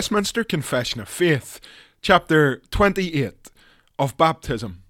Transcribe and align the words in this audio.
Westminster 0.00 0.42
Confession 0.42 1.02
of 1.02 1.10
Faith, 1.10 1.60
chapter 2.00 2.62
28 2.70 3.50
of 3.98 4.16
Baptism, 4.16 4.82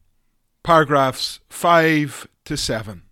paragraphs 0.62 1.40
5 1.48 2.28
to 2.44 2.56
7. 2.56 3.02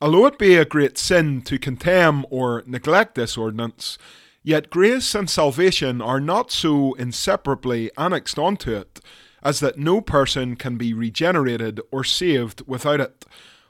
Although 0.00 0.24
it 0.24 0.38
be 0.38 0.56
a 0.56 0.64
great 0.64 0.96
sin 0.96 1.42
to 1.42 1.58
contemn 1.58 2.24
or 2.30 2.62
neglect 2.64 3.16
this 3.16 3.36
ordinance, 3.36 3.98
yet 4.42 4.70
grace 4.70 5.14
and 5.14 5.28
salvation 5.28 6.00
are 6.00 6.20
not 6.20 6.50
so 6.50 6.94
inseparably 6.94 7.90
annexed 7.98 8.38
unto 8.38 8.74
it 8.74 9.00
as 9.42 9.60
that 9.60 9.76
no 9.78 10.00
person 10.00 10.56
can 10.56 10.78
be 10.78 10.94
regenerated 10.94 11.82
or 11.90 12.02
saved 12.02 12.62
without 12.66 13.00
it, 13.00 13.26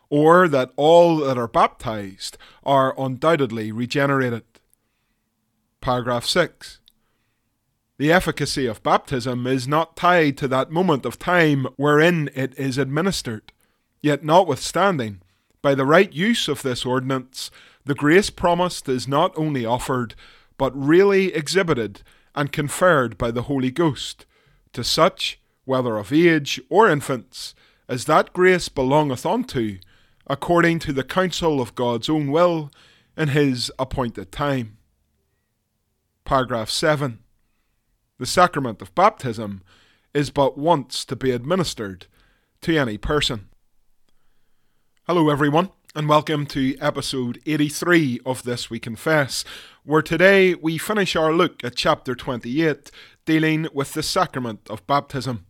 or 0.09 0.47
that 0.47 0.71
all 0.77 1.17
that 1.17 1.37
are 1.37 1.48
baptized 1.48 2.39
are 2.62 2.95
undoubtedly 2.97 3.73
regenerated. 3.73 4.45
Paragraph 5.87 6.25
6. 6.25 6.81
The 7.98 8.11
efficacy 8.11 8.67
of 8.67 8.83
baptism 8.83 9.47
is 9.47 9.69
not 9.69 9.95
tied 9.95 10.37
to 10.39 10.48
that 10.48 10.73
moment 10.73 11.06
of 11.06 11.17
time 11.17 11.69
wherein 11.77 12.28
it 12.34 12.59
is 12.59 12.77
administered. 12.77 13.53
Yet, 14.03 14.25
notwithstanding, 14.25 15.23
by 15.62 15.77
the 15.77 15.87
right 15.87 16.12
use 16.12 16.48
of 16.48 16.62
this 16.62 16.84
ordinance, 16.84 17.53
the 17.84 17.95
grace 17.95 18.31
promised 18.31 18.89
is 18.89 19.06
not 19.06 19.33
only 19.37 19.65
offered, 19.65 20.17
but 20.59 20.77
really 20.77 21.33
exhibited 21.33 22.03
and 22.34 22.50
conferred 22.50 23.17
by 23.17 23.31
the 23.31 23.43
Holy 23.43 23.71
Ghost 23.71 24.27
to 24.73 24.83
such, 24.83 25.39
whether 25.67 25.98
of 25.98 26.12
age 26.12 26.61
or 26.69 26.91
infants, 26.91 27.55
as 27.89 28.06
that 28.06 28.33
grace 28.33 28.69
belongeth 28.69 29.25
unto, 29.25 29.78
according 30.27 30.81
to 30.81 30.93
the 30.93 31.05
counsel 31.05 31.61
of 31.61 31.77
God's 31.77 32.09
own 32.09 32.33
will 32.33 32.73
in 33.17 33.28
his 33.28 33.71
appointed 33.78 34.33
time. 34.33 34.78
Paragraph 36.27 36.71
7. 36.71 37.21
The 38.19 38.27
sacrament 38.27 38.83
of 38.83 38.93
baptism 38.97 39.63
is 40.13 40.31
but 40.31 40.59
once 40.59 41.05
to 41.05 41.15
be 41.15 41.31
administered 41.31 42.09
to 42.63 42.77
any 42.77 42.99
person. 42.99 43.49
Hello, 45.06 45.31
everyone, 45.31 45.71
and 45.95 46.09
welcome 46.09 46.45
to 46.47 46.77
episode 46.81 47.41
83 47.47 48.19
of 48.27 48.43
This 48.43 48.69
We 48.69 48.81
Confess, 48.81 49.45
where 49.84 50.03
today 50.03 50.56
we 50.56 50.78
finish 50.78 51.15
our 51.15 51.33
look 51.33 51.62
at 51.62 51.77
chapter 51.77 52.17
28, 52.17 52.91
dealing 53.25 53.69
with 53.73 53.93
the 53.93 54.03
sacrament 54.03 54.69
of 54.69 54.84
baptism. 54.89 55.47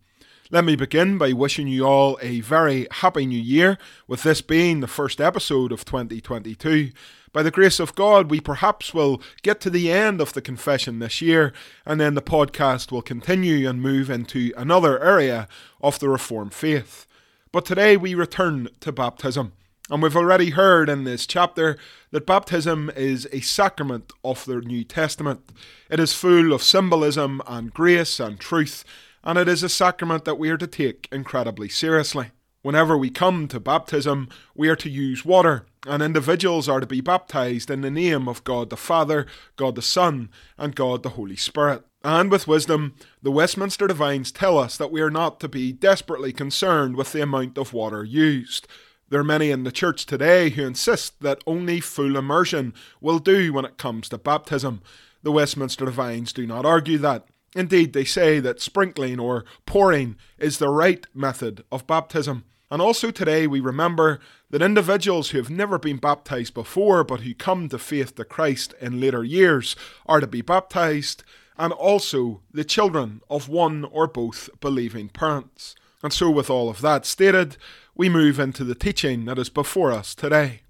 Let 0.49 0.63
me 0.63 0.77
begin 0.77 1.17
by 1.17 1.33
wishing 1.33 1.67
you 1.67 1.83
all 1.85 2.17
a 2.21 2.39
very 2.39 2.87
happy 2.89 3.25
new 3.25 3.37
year, 3.37 3.77
with 4.07 4.23
this 4.23 4.41
being 4.41 4.79
the 4.79 4.87
first 4.87 5.19
episode 5.19 5.73
of 5.73 5.83
2022. 5.83 6.91
By 7.33 7.43
the 7.43 7.51
grace 7.51 7.81
of 7.81 7.95
God, 7.95 8.31
we 8.31 8.39
perhaps 8.39 8.93
will 8.93 9.21
get 9.41 9.59
to 9.59 9.69
the 9.69 9.91
end 9.91 10.21
of 10.21 10.31
the 10.31 10.41
confession 10.41 10.99
this 10.99 11.21
year, 11.21 11.51
and 11.85 11.99
then 11.99 12.13
the 12.13 12.21
podcast 12.21 12.93
will 12.93 13.01
continue 13.01 13.67
and 13.67 13.81
move 13.81 14.09
into 14.09 14.53
another 14.55 15.03
area 15.03 15.49
of 15.81 15.99
the 15.99 16.07
Reformed 16.07 16.53
faith. 16.53 17.05
But 17.51 17.65
today 17.65 17.97
we 17.97 18.15
return 18.15 18.69
to 18.79 18.93
baptism. 18.93 19.51
And 19.89 20.01
we've 20.01 20.15
already 20.15 20.51
heard 20.51 20.87
in 20.87 21.03
this 21.03 21.27
chapter 21.27 21.77
that 22.11 22.25
baptism 22.25 22.89
is 22.95 23.27
a 23.33 23.41
sacrament 23.41 24.13
of 24.23 24.45
the 24.45 24.61
New 24.61 24.85
Testament. 24.85 25.51
It 25.89 25.99
is 25.99 26.13
full 26.13 26.53
of 26.53 26.63
symbolism 26.63 27.41
and 27.47 27.73
grace 27.73 28.17
and 28.21 28.39
truth, 28.39 28.85
and 29.27 29.37
it 29.37 29.49
is 29.49 29.61
a 29.61 29.67
sacrament 29.67 30.23
that 30.23 30.39
we 30.39 30.49
are 30.49 30.57
to 30.57 30.65
take 30.65 31.09
incredibly 31.11 31.67
seriously. 31.67 32.31
Whenever 32.61 32.97
we 32.97 33.09
come 33.09 33.49
to 33.49 33.59
baptism, 33.59 34.29
we 34.55 34.69
are 34.69 34.75
to 34.77 34.89
use 34.89 35.25
water, 35.25 35.65
and 35.85 36.01
individuals 36.01 36.69
are 36.69 36.79
to 36.79 36.87
be 36.87 37.01
baptized 37.01 37.69
in 37.69 37.81
the 37.81 37.91
name 37.91 38.29
of 38.29 38.45
God 38.45 38.69
the 38.69 38.77
Father, 38.77 39.27
God 39.57 39.75
the 39.75 39.81
Son, 39.81 40.29
and 40.57 40.75
God 40.75 41.03
the 41.03 41.09
Holy 41.09 41.35
Spirit. 41.35 41.83
And 42.05 42.31
with 42.31 42.47
wisdom, 42.47 42.95
the 43.21 43.29
Westminster 43.29 43.85
Divines 43.85 44.31
tell 44.31 44.57
us 44.57 44.77
that 44.77 44.93
we 44.93 45.01
are 45.01 45.11
not 45.11 45.41
to 45.41 45.49
be 45.49 45.73
desperately 45.73 46.31
concerned 46.31 46.95
with 46.95 47.11
the 47.11 47.21
amount 47.21 47.57
of 47.57 47.73
water 47.73 48.05
used. 48.05 48.65
There 49.09 49.19
are 49.19 49.25
many 49.25 49.51
in 49.51 49.65
the 49.65 49.73
church 49.73 50.05
today 50.05 50.51
who 50.51 50.65
insist 50.65 51.21
that 51.21 51.43
only 51.45 51.81
full 51.81 52.15
immersion 52.15 52.73
will 53.01 53.19
do 53.19 53.51
when 53.51 53.65
it 53.65 53.77
comes 53.77 54.07
to 54.09 54.17
baptism. 54.17 54.81
The 55.21 55.33
Westminster 55.33 55.83
Divines 55.83 56.31
do 56.31 56.47
not 56.47 56.65
argue 56.65 56.97
that. 56.99 57.27
Indeed, 57.55 57.93
they 57.93 58.03
say 58.03 58.39
that 58.39 58.61
sprinkling 58.61 59.19
or 59.19 59.45
pouring 59.65 60.17
is 60.37 60.57
the 60.57 60.69
right 60.69 61.05
method 61.13 61.63
of 61.71 61.87
baptism. 61.87 62.43
And 62.69 62.81
also 62.81 63.11
today 63.11 63.47
we 63.47 63.59
remember 63.59 64.19
that 64.49 64.61
individuals 64.61 65.29
who 65.29 65.37
have 65.37 65.49
never 65.49 65.79
been 65.79 65.97
baptized 65.97 66.53
before 66.53 67.03
but 67.03 67.21
who 67.21 67.33
come 67.33 67.69
to 67.69 67.79
faith 67.79 68.15
to 68.15 68.25
Christ 68.25 68.73
in 68.81 68.99
later 68.99 69.23
years 69.23 69.75
are 70.05 70.19
to 70.19 70.27
be 70.27 70.41
baptized, 70.41 71.23
and 71.57 71.73
also 71.73 72.41
the 72.51 72.63
children 72.63 73.21
of 73.29 73.49
one 73.49 73.85
or 73.85 74.07
both 74.07 74.49
believing 74.59 75.09
parents. 75.09 75.75
And 76.03 76.13
so, 76.13 76.29
with 76.29 76.49
all 76.49 76.69
of 76.69 76.81
that 76.81 77.05
stated, 77.05 77.57
we 77.95 78.09
move 78.09 78.39
into 78.39 78.63
the 78.63 78.75
teaching 78.75 79.25
that 79.25 79.39
is 79.39 79.49
before 79.49 79.91
us 79.91 80.13
today. 80.13 80.61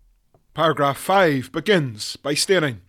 Paragraph 0.53 0.97
5 0.97 1.51
begins 1.51 2.15
by 2.15 2.33
stating 2.33 2.81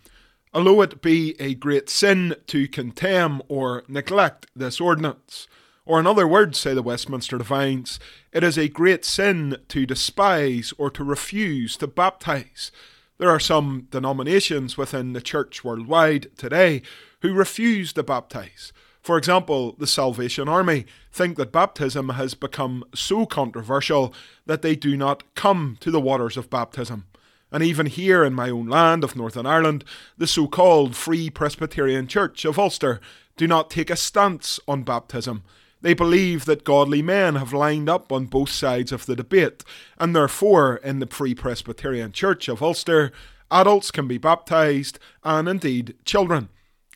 Although 0.55 0.83
it 0.83 1.03
be 1.03 1.35
a 1.39 1.55
great 1.55 1.91
sin 1.91 2.35
to 2.47 2.69
contemn 2.69 3.43
or 3.49 3.85
neglect 3.87 4.47
this 4.57 4.81
ordinance, 4.81 5.47
or 5.85 6.01
in 6.01 6.07
other 6.07 6.27
words, 6.27 6.59
say 6.59 6.75
the 6.75 6.83
Westminster 6.83 7.39
Divines, 7.39 7.99
it 8.33 8.45
is 8.45 8.59
a 8.59 8.69
great 8.69 9.05
sin 9.05 9.57
to 9.69 9.87
despise 9.87 10.73
or 10.79 10.91
to 10.91 11.05
refuse 11.05 11.77
to 11.79 11.87
baptize. 11.87 12.71
There 13.19 13.31
are 13.31 13.41
some 13.41 13.89
denominations 13.91 14.77
within 14.77 15.13
the 15.13 15.21
church 15.21 15.65
worldwide 15.65 16.29
today 16.37 16.83
who 17.21 17.33
refuse 17.33 17.93
to 17.95 18.03
baptize. 18.03 18.73
For 19.03 19.17
example, 19.17 19.75
the 19.79 19.87
Salvation 19.87 20.49
Army 20.49 20.85
think 21.11 21.37
that 21.39 21.53
baptism 21.53 22.11
has 22.11 22.35
become 22.35 22.85
so 22.95 23.25
controversial 23.25 24.13
that 24.45 24.63
they 24.63 24.77
do 24.77 24.97
not 24.97 25.23
come 25.35 25.79
to 25.81 25.91
the 25.91 26.01
waters 26.01 26.37
of 26.37 26.51
baptism. 26.51 27.07
And 27.51 27.63
even 27.63 27.87
here 27.87 28.25
in 28.25 28.35
my 28.35 28.51
own 28.51 28.67
land 28.67 29.05
of 29.05 29.17
Northern 29.17 29.47
Ireland, 29.47 29.85
the 30.17 30.27
so 30.27 30.47
called 30.47 30.95
Free 30.95 31.31
Presbyterian 31.31 32.07
Church 32.07 32.45
of 32.45 32.59
Ulster 32.59 33.01
do 33.37 33.47
not 33.47 33.71
take 33.71 33.89
a 33.89 33.97
stance 33.97 34.61
on 34.69 34.83
baptism. 34.83 35.45
They 35.81 35.95
believe 35.95 36.45
that 36.45 36.65
godly 36.65 37.03
men 37.03 37.37
have 37.37 37.53
lined 37.53 37.89
up 37.89 38.11
on 38.13 38.27
both 38.27 38.51
sides 38.51 38.91
of 38.91 39.07
the 39.07 39.15
debate, 39.15 39.63
and 39.97 40.15
therefore, 40.15 40.77
in 40.77 40.99
the 40.99 41.07
Free 41.07 41.35
Presbyterian 41.35 42.13
Church 42.13 42.49
of 42.49 42.63
Ulster, 42.63 43.13
adults 43.51 43.91
can 43.91 44.09
be 44.09 44.19
baptized, 44.19 44.99
and 45.23 45.49
indeed 45.49 45.95
children. 46.05 46.49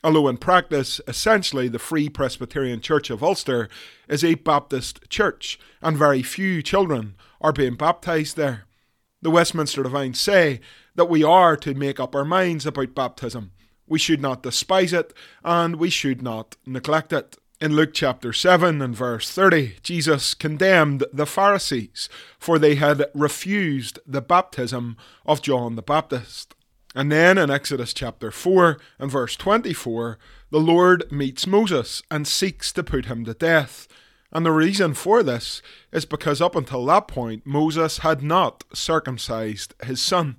Although 0.03 0.27
in 0.27 0.37
practice, 0.37 0.99
essentially 1.07 1.69
the 1.69 1.79
Free 1.79 2.09
Presbyterian 2.09 2.81
Church 2.81 3.09
of 3.09 3.23
Ulster 3.23 3.69
is 4.09 4.23
a 4.23 4.35
Baptist 4.35 5.09
church, 5.09 5.57
and 5.81 5.97
very 5.97 6.21
few 6.21 6.61
children 6.61 7.15
are 7.39 7.53
being 7.53 7.75
baptized 7.75 8.35
there. 8.35 8.65
The 9.23 9.31
Westminster 9.31 9.81
Divines 9.83 10.19
say 10.19 10.59
that 10.95 11.05
we 11.05 11.23
are 11.23 11.55
to 11.55 11.73
make 11.73 11.97
up 11.97 12.13
our 12.13 12.25
minds 12.25 12.65
about 12.65 12.93
baptism. 12.93 13.53
We 13.87 13.97
should 13.97 14.19
not 14.19 14.43
despise 14.43 14.91
it, 14.91 15.13
and 15.45 15.77
we 15.77 15.89
should 15.89 16.21
not 16.21 16.57
neglect 16.65 17.13
it. 17.13 17.37
In 17.61 17.73
Luke 17.73 17.93
chapter 17.93 18.33
7 18.33 18.81
and 18.81 18.93
verse 18.93 19.31
30, 19.31 19.77
Jesus 19.81 20.33
condemned 20.33 21.05
the 21.13 21.25
Pharisees, 21.25 22.09
for 22.37 22.59
they 22.59 22.75
had 22.75 23.05
refused 23.13 23.97
the 24.05 24.21
baptism 24.21 24.97
of 25.25 25.41
John 25.41 25.77
the 25.77 25.81
Baptist. 25.81 26.53
And 26.93 27.09
then 27.09 27.37
in 27.37 27.49
Exodus 27.49 27.93
chapter 27.93 28.29
4 28.29 28.77
and 28.99 29.09
verse 29.09 29.37
24, 29.37 30.19
the 30.49 30.59
Lord 30.59 31.09
meets 31.09 31.47
Moses 31.47 32.03
and 32.11 32.27
seeks 32.27 32.73
to 32.73 32.83
put 32.83 33.05
him 33.05 33.23
to 33.23 33.33
death. 33.33 33.87
And 34.33 34.45
the 34.45 34.51
reason 34.51 34.95
for 34.95 35.21
this 35.21 35.61
is 35.91 36.05
because 36.05 36.41
up 36.41 36.55
until 36.55 36.85
that 36.87 37.07
point, 37.07 37.45
Moses 37.45 37.99
had 37.99 38.23
not 38.23 38.63
circumcised 38.73 39.75
his 39.83 40.01
son. 40.01 40.37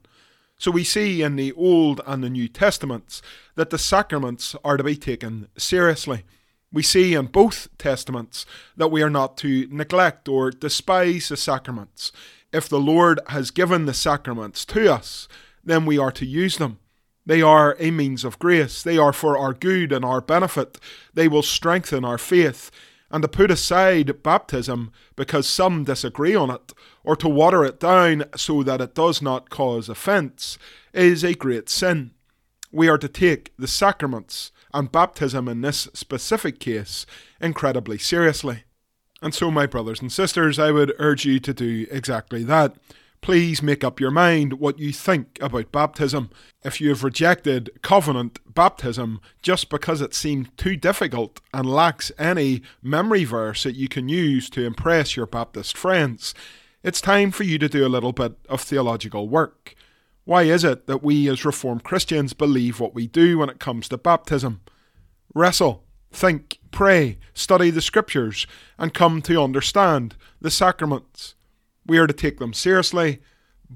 So 0.58 0.72
we 0.72 0.82
see 0.82 1.22
in 1.22 1.36
the 1.36 1.52
Old 1.52 2.00
and 2.04 2.22
the 2.22 2.30
New 2.30 2.48
Testaments 2.48 3.22
that 3.54 3.70
the 3.70 3.78
sacraments 3.78 4.56
are 4.64 4.76
to 4.76 4.84
be 4.84 4.96
taken 4.96 5.48
seriously. 5.56 6.24
We 6.72 6.82
see 6.82 7.14
in 7.14 7.26
both 7.26 7.68
Testaments 7.78 8.46
that 8.76 8.90
we 8.90 9.00
are 9.02 9.10
not 9.10 9.36
to 9.38 9.68
neglect 9.70 10.28
or 10.28 10.50
despise 10.50 11.28
the 11.28 11.36
sacraments. 11.36 12.10
If 12.52 12.68
the 12.68 12.80
Lord 12.80 13.20
has 13.28 13.52
given 13.52 13.86
the 13.86 13.94
sacraments 13.94 14.64
to 14.66 14.92
us, 14.92 15.28
then 15.62 15.86
we 15.86 15.98
are 15.98 16.12
to 16.12 16.26
use 16.26 16.56
them. 16.56 16.78
They 17.26 17.42
are 17.42 17.76
a 17.78 17.90
means 17.90 18.24
of 18.24 18.38
grace. 18.38 18.82
They 18.82 18.98
are 18.98 19.12
for 19.12 19.38
our 19.38 19.54
good 19.54 19.92
and 19.92 20.04
our 20.04 20.20
benefit. 20.20 20.78
They 21.14 21.28
will 21.28 21.42
strengthen 21.42 22.04
our 22.04 22.18
faith. 22.18 22.70
And 23.10 23.22
to 23.22 23.28
put 23.28 23.50
aside 23.50 24.22
baptism 24.22 24.92
because 25.14 25.48
some 25.48 25.84
disagree 25.84 26.34
on 26.34 26.50
it, 26.50 26.72
or 27.04 27.14
to 27.16 27.28
water 27.28 27.64
it 27.64 27.78
down 27.78 28.24
so 28.36 28.62
that 28.62 28.80
it 28.80 28.94
does 28.94 29.22
not 29.22 29.50
cause 29.50 29.88
offence, 29.88 30.58
is 30.92 31.22
a 31.22 31.34
great 31.34 31.68
sin. 31.68 32.12
We 32.72 32.88
are 32.88 32.98
to 32.98 33.08
take 33.08 33.52
the 33.56 33.68
sacraments, 33.68 34.50
and 34.72 34.90
baptism 34.90 35.48
in 35.48 35.60
this 35.60 35.88
specific 35.94 36.58
case, 36.58 37.06
incredibly 37.40 37.98
seriously. 37.98 38.64
And 39.22 39.32
so, 39.32 39.50
my 39.50 39.66
brothers 39.66 40.02
and 40.02 40.12
sisters, 40.12 40.58
I 40.58 40.72
would 40.72 40.92
urge 40.98 41.24
you 41.24 41.38
to 41.40 41.54
do 41.54 41.86
exactly 41.90 42.42
that. 42.44 42.74
Please 43.24 43.62
make 43.62 43.82
up 43.82 44.00
your 44.00 44.10
mind 44.10 44.60
what 44.60 44.78
you 44.78 44.92
think 44.92 45.38
about 45.40 45.72
baptism. 45.72 46.28
If 46.62 46.78
you 46.78 46.90
have 46.90 47.02
rejected 47.02 47.70
covenant 47.80 48.38
baptism 48.46 49.18
just 49.40 49.70
because 49.70 50.02
it 50.02 50.12
seemed 50.12 50.54
too 50.58 50.76
difficult 50.76 51.40
and 51.54 51.64
lacks 51.64 52.12
any 52.18 52.60
memory 52.82 53.24
verse 53.24 53.62
that 53.62 53.76
you 53.76 53.88
can 53.88 54.10
use 54.10 54.50
to 54.50 54.66
impress 54.66 55.16
your 55.16 55.24
Baptist 55.24 55.74
friends, 55.74 56.34
it's 56.82 57.00
time 57.00 57.30
for 57.30 57.44
you 57.44 57.56
to 57.60 57.66
do 57.66 57.86
a 57.86 57.88
little 57.88 58.12
bit 58.12 58.34
of 58.50 58.60
theological 58.60 59.26
work. 59.26 59.74
Why 60.26 60.42
is 60.42 60.62
it 60.62 60.86
that 60.86 61.02
we 61.02 61.26
as 61.30 61.46
Reformed 61.46 61.82
Christians 61.82 62.34
believe 62.34 62.78
what 62.78 62.94
we 62.94 63.06
do 63.06 63.38
when 63.38 63.48
it 63.48 63.58
comes 63.58 63.88
to 63.88 63.96
baptism? 63.96 64.60
Wrestle, 65.34 65.82
think, 66.12 66.58
pray, 66.72 67.16
study 67.32 67.70
the 67.70 67.80
Scriptures, 67.80 68.46
and 68.78 68.92
come 68.92 69.22
to 69.22 69.42
understand 69.42 70.14
the 70.42 70.50
sacraments. 70.50 71.36
We 71.86 71.98
are 71.98 72.06
to 72.06 72.12
take 72.14 72.38
them 72.38 72.52
seriously, 72.52 73.20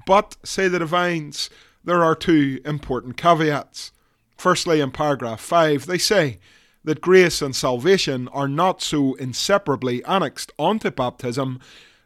but, 0.05 0.37
say 0.43 0.67
the 0.67 0.79
divines, 0.79 1.49
there 1.83 2.03
are 2.03 2.15
two 2.15 2.59
important 2.65 3.17
caveats. 3.17 3.91
Firstly, 4.37 4.79
in 4.79 4.91
paragraph 4.91 5.41
5, 5.41 5.85
they 5.85 5.97
say 5.97 6.39
that 6.83 7.01
grace 7.01 7.41
and 7.41 7.55
salvation 7.55 8.27
are 8.29 8.47
not 8.47 8.81
so 8.81 9.13
inseparably 9.15 10.03
annexed 10.05 10.51
onto 10.57 10.89
baptism 10.91 11.59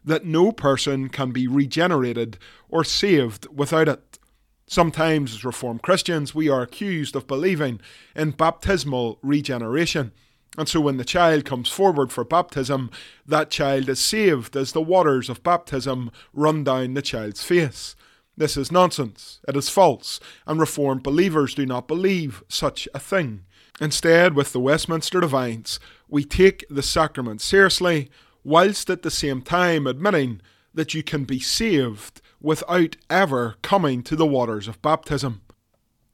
that 0.04 0.26
no 0.26 0.52
person 0.52 1.10
can 1.10 1.32
be 1.32 1.48
regenerated 1.48 2.38
or 2.70 2.84
saved 2.84 3.48
without 3.56 3.88
it. 3.88 4.20
Sometimes, 4.66 5.34
as 5.34 5.46
Reformed 5.46 5.82
Christians, 5.82 6.34
we 6.34 6.50
are 6.50 6.62
accused 6.62 7.16
of 7.16 7.28
believing 7.28 7.80
in 8.16 8.32
baptismal 8.32 9.20
regeneration. 9.22 10.12
And 10.58 10.68
so 10.68 10.80
when 10.80 10.98
the 10.98 11.06
child 11.06 11.46
comes 11.46 11.70
forward 11.70 12.12
for 12.12 12.24
baptism, 12.24 12.92
that 13.26 13.50
child 13.50 13.90
is 13.90 14.00
saved 14.00 14.56
as 14.56 14.72
the 14.72 14.82
waters 14.82 15.30
of 15.30 15.44
baptism 15.44 16.12
run 16.32 16.64
down 16.64 16.94
the 16.94 17.02
child's 17.02 17.44
face. 17.44 17.96
This 18.38 18.58
is 18.58 18.72
nonsense. 18.72 19.40
It 19.48 19.56
is 19.56 19.70
false, 19.70 20.20
and 20.46 20.60
Reformed 20.60 21.04
believers 21.04 21.54
do 21.54 21.66
not 21.66 21.88
believe 21.88 22.44
such 22.48 22.88
a 22.94 23.00
thing. 23.00 23.46
Instead, 23.82 24.36
with 24.36 24.54
the 24.54 24.60
Westminster 24.60 25.20
Divines, 25.20 25.80
we 26.08 26.24
take 26.24 26.66
the 26.70 26.84
sacrament 26.84 27.42
seriously, 27.42 28.10
whilst 28.44 28.90
at 28.90 29.02
the 29.02 29.12
same 29.12 29.42
time 29.42 29.88
admitting 29.88 30.42
that 30.74 30.94
you 30.94 31.02
can 31.04 31.24
be 31.24 31.40
saved 31.40 32.22
without 32.42 32.96
ever 33.10 33.56
coming 33.62 34.04
to 34.04 34.16
the 34.16 34.26
waters 34.26 34.68
of 34.68 34.82
baptism. 34.82 35.42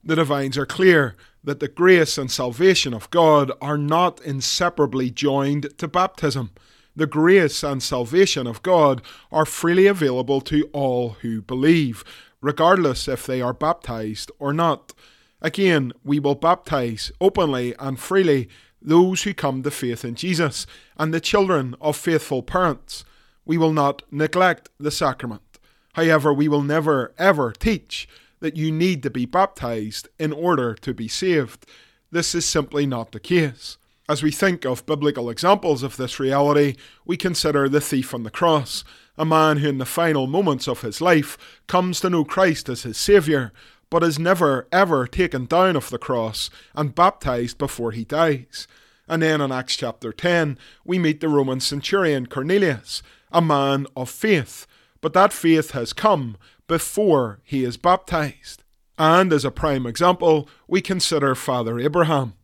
The 0.03 0.15
Divines 0.15 0.57
are 0.57 0.65
clear 0.65 1.15
that 1.44 1.59
the 1.59 1.68
grace 1.68 2.18
and 2.18 2.30
salvation 2.30 2.94
of 2.94 3.09
God 3.12 3.51
are 3.62 3.77
not 3.77 4.21
inseparably 4.21 5.09
joined 5.09 5.77
to 5.77 5.88
baptism. 5.88 6.51
The 6.95 7.07
grace 7.07 7.63
and 7.63 7.81
salvation 7.81 8.45
of 8.45 8.62
God 8.62 9.01
are 9.31 9.45
freely 9.45 9.88
available 9.88 10.41
to 10.41 10.69
all 10.74 11.12
who 11.21 11.41
believe, 11.41 12.03
regardless 12.41 13.07
if 13.07 13.25
they 13.25 13.41
are 13.41 13.53
baptized 13.53 14.31
or 14.39 14.51
not. 14.53 14.94
Again, 15.41 15.94
we 16.03 16.19
will 16.19 16.36
baptize 16.36 17.12
openly 17.21 17.74
and 17.80 18.00
freely 18.00 18.50
those 18.81 19.24
who 19.24 19.33
come 19.33 19.63
to 19.63 19.71
faith 19.71 20.03
in 20.03 20.15
Jesus 20.15 20.65
and 20.97 21.13
the 21.13 21.21
children 21.21 21.75
of 21.80 21.95
faithful 21.95 22.44
parents. 22.44 23.06
We 23.45 23.57
will 23.57 23.74
not 23.74 24.03
neglect 24.12 24.69
the 24.80 24.92
sacrament. 24.92 25.59
However, 25.94 26.33
we 26.33 26.47
will 26.47 26.62
never 26.62 27.13
ever 27.18 27.51
teach 27.51 28.07
that 28.39 28.56
you 28.56 28.71
need 28.71 29.03
to 29.03 29.09
be 29.09 29.25
baptized 29.25 30.07
in 30.18 30.31
order 30.31 30.74
to 30.75 30.94
be 30.94 31.07
saved. 31.07 31.65
This 32.12 32.33
is 32.33 32.45
simply 32.45 32.86
not 32.86 33.12
the 33.12 33.19
case. 33.19 33.77
As 34.07 34.24
we 34.24 34.31
think 34.31 34.65
of 34.65 34.86
biblical 34.88 35.30
examples 35.30 35.83
of 35.83 35.97
this 35.97 36.19
reality, 36.19 36.75
we 37.06 37.15
consider 37.15 37.69
the 37.69 37.81
thief 37.81 38.13
on 38.13 38.24
the 38.24 38.31
cross, 38.31 38.83
a 39.18 39.25
man 39.25 39.57
who 39.57 39.69
in 39.69 39.77
the 39.77 39.86
final 39.86 40.25
moments 40.25 40.68
of 40.68 40.81
his 40.81 41.00
life 41.00 41.38
comes 41.68 42.00
to 42.00 42.09
know 42.09 42.24
Christ 42.24 42.69
as 42.69 42.83
his 42.83 42.97
Saviour, 42.97 43.51
but 43.91 44.03
is 44.03 44.18
never 44.18 44.68
ever 44.71 45.06
taken 45.06 45.45
down 45.45 45.77
off 45.77 45.92
the 45.92 46.00
cross 46.00 46.50
and 46.74 46.95
baptized 46.95 47.57
before 47.57 47.92
he 47.92 48.03
dies. 48.03 48.68
And 49.07 49.21
then 49.21 49.42
in 49.42 49.51
Acts 49.51 49.75
chapter 49.75 50.12
10, 50.12 50.57
we 50.85 50.97
meet 50.97 51.19
the 51.19 51.30
Roman 51.30 51.59
centurion 51.59 52.27
Cornelius, 52.27 53.03
a 53.31 53.42
man 53.42 53.88
of 53.95 54.09
faith, 54.09 54.65
but 55.01 55.13
that 55.13 55.33
faith 55.33 55.71
has 55.71 55.94
come 55.94 56.38
before 56.69 57.42
he 57.44 57.66
is 57.66 57.75
baptized. 57.75 58.63
And 58.98 59.33
as 59.33 59.44
a 59.44 59.51
prime 59.51 59.86
example, 59.86 60.48
we 60.68 60.80
consider 60.80 61.36
Father 61.36 61.77
Abraham. 61.80 62.36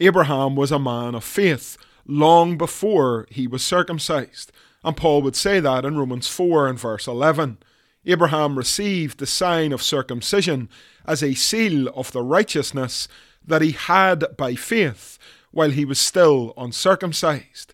Abraham 0.00 0.56
was 0.56 0.72
a 0.72 0.78
man 0.80 1.14
of 1.14 1.22
faith 1.22 1.76
long 2.06 2.58
before 2.58 3.26
he 3.30 3.46
was 3.46 3.62
circumcised, 3.62 4.50
and 4.82 4.96
Paul 4.96 5.22
would 5.22 5.36
say 5.36 5.60
that 5.60 5.84
in 5.84 5.96
Romans 5.96 6.26
4 6.26 6.66
and 6.68 6.78
verse 6.78 7.06
11. 7.06 7.58
Abraham 8.06 8.58
received 8.58 9.18
the 9.18 9.26
sign 9.26 9.72
of 9.72 9.82
circumcision 9.82 10.68
as 11.06 11.22
a 11.22 11.34
seal 11.34 11.88
of 11.88 12.12
the 12.12 12.22
righteousness 12.22 13.06
that 13.46 13.62
he 13.62 13.72
had 13.72 14.24
by 14.36 14.54
faith 14.54 15.18
while 15.52 15.70
he 15.70 15.84
was 15.84 15.98
still 15.98 16.52
uncircumcised. 16.56 17.72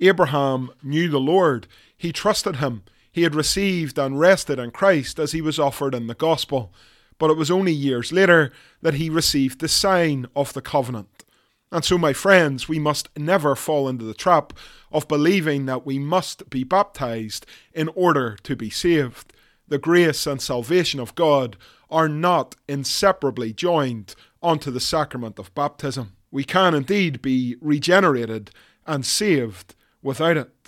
Abraham 0.00 0.70
knew 0.82 1.08
the 1.08 1.20
Lord, 1.20 1.66
he 1.96 2.12
trusted 2.12 2.56
him, 2.56 2.82
he 3.12 3.22
had 3.22 3.34
received 3.34 3.98
and 3.98 4.18
rested 4.18 4.58
in 4.58 4.70
Christ 4.70 5.18
as 5.18 5.32
he 5.32 5.42
was 5.42 5.58
offered 5.58 5.94
in 5.94 6.06
the 6.06 6.14
gospel, 6.14 6.72
but 7.18 7.30
it 7.30 7.36
was 7.36 7.50
only 7.50 7.72
years 7.72 8.10
later 8.10 8.50
that 8.80 8.94
he 8.94 9.10
received 9.10 9.60
the 9.60 9.68
sign 9.68 10.26
of 10.34 10.52
the 10.54 10.62
covenant. 10.62 11.24
And 11.70 11.84
so, 11.84 11.96
my 11.96 12.12
friends, 12.12 12.68
we 12.68 12.78
must 12.78 13.08
never 13.16 13.54
fall 13.54 13.88
into 13.88 14.04
the 14.04 14.14
trap 14.14 14.52
of 14.90 15.08
believing 15.08 15.66
that 15.66 15.86
we 15.86 15.98
must 15.98 16.50
be 16.50 16.64
baptized 16.64 17.46
in 17.72 17.88
order 17.94 18.36
to 18.42 18.56
be 18.56 18.68
saved. 18.68 19.32
The 19.68 19.78
grace 19.78 20.26
and 20.26 20.40
salvation 20.40 21.00
of 21.00 21.14
God 21.14 21.56
are 21.90 22.08
not 22.08 22.56
inseparably 22.68 23.52
joined 23.52 24.14
onto 24.42 24.70
the 24.70 24.80
sacrament 24.80 25.38
of 25.38 25.54
baptism. 25.54 26.12
We 26.30 26.44
can 26.44 26.74
indeed 26.74 27.22
be 27.22 27.56
regenerated 27.60 28.50
and 28.86 29.06
saved 29.06 29.74
without 30.02 30.36
it. 30.36 30.61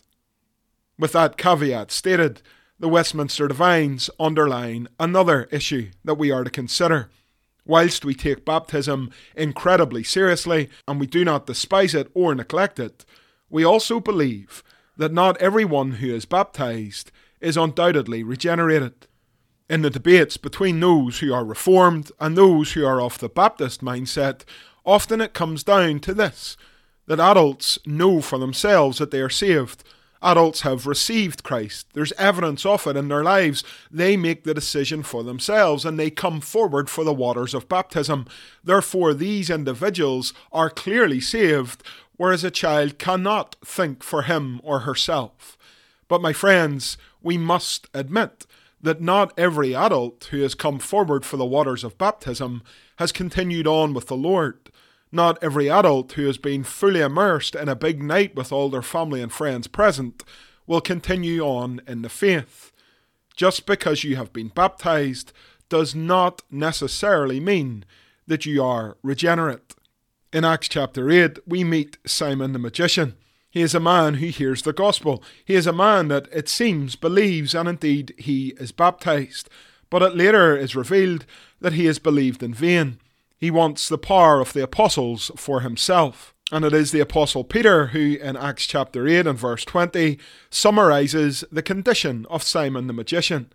With 0.98 1.12
that 1.12 1.36
caveat 1.36 1.90
stated, 1.90 2.42
the 2.78 2.88
Westminster 2.88 3.48
Divines 3.48 4.10
underline 4.18 4.88
another 5.00 5.48
issue 5.50 5.90
that 6.04 6.14
we 6.14 6.30
are 6.30 6.44
to 6.44 6.50
consider. 6.50 7.10
Whilst 7.64 8.04
we 8.04 8.14
take 8.14 8.44
baptism 8.44 9.10
incredibly 9.34 10.04
seriously 10.04 10.68
and 10.86 11.00
we 11.00 11.06
do 11.06 11.24
not 11.24 11.46
despise 11.46 11.94
it 11.94 12.10
or 12.14 12.34
neglect 12.34 12.78
it, 12.78 13.04
we 13.48 13.64
also 13.64 14.00
believe 14.00 14.62
that 14.96 15.12
not 15.12 15.36
everyone 15.38 15.92
who 15.92 16.14
is 16.14 16.24
baptized 16.24 17.10
is 17.40 17.56
undoubtedly 17.56 18.22
regenerated. 18.22 19.06
In 19.68 19.82
the 19.82 19.90
debates 19.90 20.36
between 20.36 20.78
those 20.78 21.20
who 21.20 21.32
are 21.32 21.44
Reformed 21.44 22.12
and 22.20 22.36
those 22.36 22.72
who 22.72 22.84
are 22.84 23.00
of 23.00 23.18
the 23.18 23.28
Baptist 23.28 23.82
mindset, 23.82 24.42
often 24.84 25.20
it 25.20 25.32
comes 25.32 25.64
down 25.64 26.00
to 26.00 26.14
this 26.14 26.56
that 27.06 27.20
adults 27.20 27.78
know 27.86 28.20
for 28.20 28.38
themselves 28.38 28.98
that 28.98 29.10
they 29.10 29.20
are 29.20 29.30
saved 29.30 29.82
adults 30.24 30.62
have 30.62 30.86
received 30.86 31.44
Christ. 31.44 31.86
There's 31.92 32.12
evidence 32.12 32.66
of 32.66 32.86
it 32.86 32.96
in 32.96 33.08
their 33.08 33.22
lives. 33.22 33.62
They 33.90 34.16
make 34.16 34.42
the 34.42 34.54
decision 34.54 35.02
for 35.02 35.22
themselves 35.22 35.84
and 35.84 35.98
they 35.98 36.10
come 36.10 36.40
forward 36.40 36.90
for 36.90 37.04
the 37.04 37.12
waters 37.12 37.54
of 37.54 37.68
baptism. 37.68 38.26
Therefore, 38.64 39.14
these 39.14 39.50
individuals 39.50 40.32
are 40.50 40.70
clearly 40.70 41.20
saved, 41.20 41.82
whereas 42.16 42.42
a 42.42 42.50
child 42.50 42.98
cannot 42.98 43.56
think 43.64 44.02
for 44.02 44.22
him 44.22 44.60
or 44.64 44.80
herself. 44.80 45.56
But, 46.08 46.22
my 46.22 46.32
friends, 46.32 46.96
we 47.22 47.38
must 47.38 47.88
admit 47.94 48.46
that 48.80 49.00
not 49.00 49.32
every 49.38 49.74
adult 49.74 50.24
who 50.30 50.42
has 50.42 50.54
come 50.54 50.78
forward 50.78 51.24
for 51.24 51.36
the 51.36 51.44
waters 51.44 51.84
of 51.84 51.98
baptism 51.98 52.62
has 52.96 53.12
continued 53.12 53.66
on 53.66 53.94
with 53.94 54.06
the 54.06 54.16
Lord. 54.16 54.58
Not 55.14 55.38
every 55.40 55.70
adult 55.70 56.10
who 56.14 56.26
has 56.26 56.38
been 56.38 56.64
fully 56.64 57.00
immersed 57.00 57.54
in 57.54 57.68
a 57.68 57.76
big 57.76 58.02
night 58.02 58.34
with 58.34 58.50
all 58.50 58.68
their 58.68 58.82
family 58.82 59.22
and 59.22 59.32
friends 59.32 59.68
present 59.68 60.24
will 60.66 60.80
continue 60.80 61.40
on 61.40 61.80
in 61.86 62.02
the 62.02 62.08
faith. 62.08 62.72
Just 63.36 63.64
because 63.64 64.02
you 64.02 64.16
have 64.16 64.32
been 64.32 64.48
baptized 64.48 65.32
does 65.68 65.94
not 65.94 66.42
necessarily 66.50 67.38
mean 67.38 67.84
that 68.26 68.44
you 68.44 68.60
are 68.64 68.96
regenerate. 69.04 69.76
In 70.32 70.44
Acts 70.44 70.66
chapter 70.66 71.08
8, 71.08 71.38
we 71.46 71.62
meet 71.62 71.96
Simon 72.04 72.52
the 72.52 72.58
magician. 72.58 73.14
He 73.48 73.62
is 73.62 73.72
a 73.72 73.78
man 73.78 74.14
who 74.14 74.26
hears 74.26 74.62
the 74.62 74.72
gospel. 74.72 75.22
He 75.44 75.54
is 75.54 75.68
a 75.68 75.72
man 75.72 76.08
that, 76.08 76.26
it 76.32 76.48
seems, 76.48 76.96
believes, 76.96 77.54
and 77.54 77.68
indeed 77.68 78.14
he 78.18 78.48
is 78.58 78.72
baptized. 78.72 79.48
But 79.90 80.02
it 80.02 80.16
later 80.16 80.56
is 80.56 80.74
revealed 80.74 81.24
that 81.60 81.74
he 81.74 81.84
has 81.84 82.00
believed 82.00 82.42
in 82.42 82.52
vain. 82.52 82.98
He 83.44 83.50
wants 83.50 83.90
the 83.90 83.98
power 83.98 84.40
of 84.40 84.54
the 84.54 84.62
apostles 84.62 85.30
for 85.36 85.60
himself. 85.60 86.32
And 86.50 86.64
it 86.64 86.72
is 86.72 86.92
the 86.92 87.00
apostle 87.00 87.44
Peter 87.44 87.88
who, 87.88 88.14
in 88.14 88.38
Acts 88.38 88.64
chapter 88.64 89.06
8 89.06 89.26
and 89.26 89.38
verse 89.38 89.66
20, 89.66 90.18
summarizes 90.48 91.44
the 91.52 91.60
condition 91.60 92.24
of 92.30 92.42
Simon 92.42 92.86
the 92.86 92.94
magician. 92.94 93.52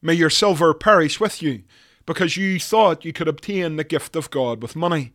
May 0.00 0.14
your 0.14 0.30
silver 0.30 0.72
perish 0.72 1.20
with 1.20 1.42
you, 1.42 1.64
because 2.06 2.38
you 2.38 2.58
thought 2.58 3.04
you 3.04 3.12
could 3.12 3.28
obtain 3.28 3.76
the 3.76 3.84
gift 3.84 4.16
of 4.16 4.30
God 4.30 4.62
with 4.62 4.74
money. 4.74 5.12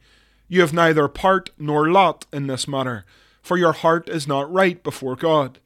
You 0.47 0.61
have 0.61 0.73
neither 0.73 1.07
part 1.07 1.49
nor 1.57 1.89
lot 1.89 2.27
in 2.31 2.45
this 2.45 2.67
matter 2.67 3.05
for 3.41 3.57
your 3.57 3.73
heart 3.73 4.07
is 4.09 4.27
not 4.27 4.53
right 4.53 4.83
before 4.83 5.15
God. 5.15 5.57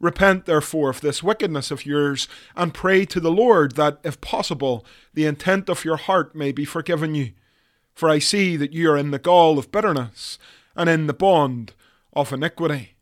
Repent 0.00 0.44
therefore 0.44 0.90
of 0.90 1.00
this 1.00 1.22
wickedness 1.22 1.70
of 1.70 1.86
yours, 1.86 2.28
and 2.54 2.74
pray 2.74 3.06
to 3.06 3.20
the 3.20 3.32
Lord 3.32 3.76
that, 3.76 4.00
if 4.04 4.20
possible, 4.20 4.84
the 5.14 5.24
intent 5.24 5.70
of 5.70 5.82
your 5.86 5.96
heart 5.96 6.34
may 6.34 6.52
be 6.52 6.66
forgiven 6.66 7.14
you. 7.14 7.32
For 7.96 8.08
I 8.08 8.20
see 8.20 8.56
that 8.56 8.72
you 8.72 8.92
are 8.92 8.96
in 8.96 9.10
the 9.10 9.18
gall 9.18 9.58
of 9.58 9.72
bitterness, 9.72 10.38
and 10.76 10.88
in 10.88 11.08
the 11.08 11.14
bond 11.14 11.72
of 12.12 12.32
iniquity. 12.32 12.92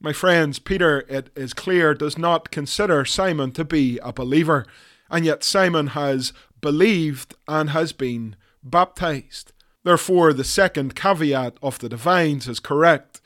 My 0.00 0.12
friends, 0.12 0.58
Peter, 0.58 1.04
it 1.08 1.30
is 1.34 1.52
clear, 1.52 1.94
does 1.94 2.16
not 2.16 2.52
consider 2.52 3.04
Simon 3.04 3.50
to 3.52 3.64
be 3.64 3.98
a 4.02 4.12
believer, 4.12 4.66
and 5.10 5.24
yet 5.24 5.42
Simon 5.42 5.88
has 5.88 6.32
believed 6.60 7.34
and 7.48 7.70
has 7.70 7.92
been 7.92 8.36
baptized. 8.62 9.52
Therefore, 9.82 10.32
the 10.32 10.44
second 10.44 10.94
caveat 10.94 11.56
of 11.62 11.78
the 11.78 11.88
divines 11.88 12.46
is 12.46 12.60
correct 12.60 13.20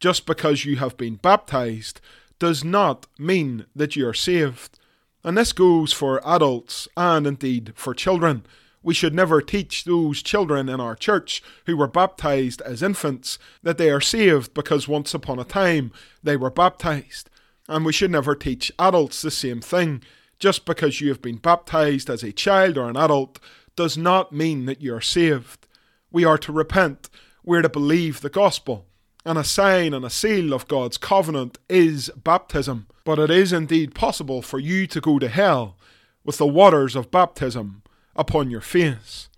just 0.00 0.26
because 0.26 0.64
you 0.64 0.76
have 0.76 0.96
been 0.96 1.16
baptized 1.16 2.00
does 2.38 2.64
not 2.64 3.06
mean 3.18 3.66
that 3.76 3.94
you 3.94 4.08
are 4.08 4.14
saved. 4.14 4.78
And 5.22 5.36
this 5.36 5.52
goes 5.52 5.92
for 5.92 6.26
adults 6.26 6.88
and 6.96 7.26
indeed 7.26 7.72
for 7.76 7.94
children. 7.94 8.44
We 8.82 8.94
should 8.94 9.14
never 9.14 9.42
teach 9.42 9.84
those 9.84 10.22
children 10.22 10.68
in 10.68 10.80
our 10.80 10.96
church 10.96 11.42
who 11.66 11.76
were 11.76 11.86
baptized 11.86 12.62
as 12.62 12.82
infants 12.82 13.38
that 13.62 13.76
they 13.76 13.90
are 13.90 14.00
saved 14.00 14.54
because 14.54 14.88
once 14.88 15.12
upon 15.12 15.38
a 15.38 15.44
time 15.44 15.92
they 16.22 16.36
were 16.36 16.50
baptized. 16.50 17.28
And 17.68 17.84
we 17.84 17.92
should 17.92 18.10
never 18.10 18.34
teach 18.34 18.72
adults 18.78 19.20
the 19.20 19.30
same 19.30 19.60
thing. 19.60 20.02
Just 20.38 20.64
because 20.64 21.00
you 21.00 21.08
have 21.08 21.20
been 21.20 21.36
baptized 21.36 22.08
as 22.08 22.22
a 22.22 22.32
child 22.32 22.78
or 22.78 22.88
an 22.88 22.96
adult 22.96 23.38
does 23.76 23.98
not 23.98 24.32
mean 24.32 24.64
that 24.64 24.80
you 24.80 24.94
are 24.94 25.00
saved. 25.02 25.66
We 26.10 26.24
are 26.24 26.38
to 26.38 26.52
repent, 26.52 27.10
we 27.44 27.58
are 27.58 27.62
to 27.62 27.68
believe 27.68 28.20
the 28.20 28.30
gospel 28.30 28.86
and 29.24 29.36
a 29.36 29.44
sign 29.44 29.92
and 29.92 30.04
a 30.04 30.10
seal 30.10 30.54
of 30.54 30.66
God's 30.68 30.96
covenant 30.96 31.58
is 31.68 32.10
baptism. 32.16 32.86
But 33.04 33.18
it 33.18 33.30
is 33.30 33.52
indeed 33.52 33.94
possible 33.94 34.40
for 34.40 34.58
you 34.58 34.86
to 34.86 35.00
go 35.00 35.18
to 35.18 35.28
hell 35.28 35.76
with 36.24 36.38
the 36.38 36.46
waters 36.46 36.96
of 36.96 37.10
baptism 37.10 37.82
upon 38.16 38.50
your 38.50 38.60
face. 38.60 39.28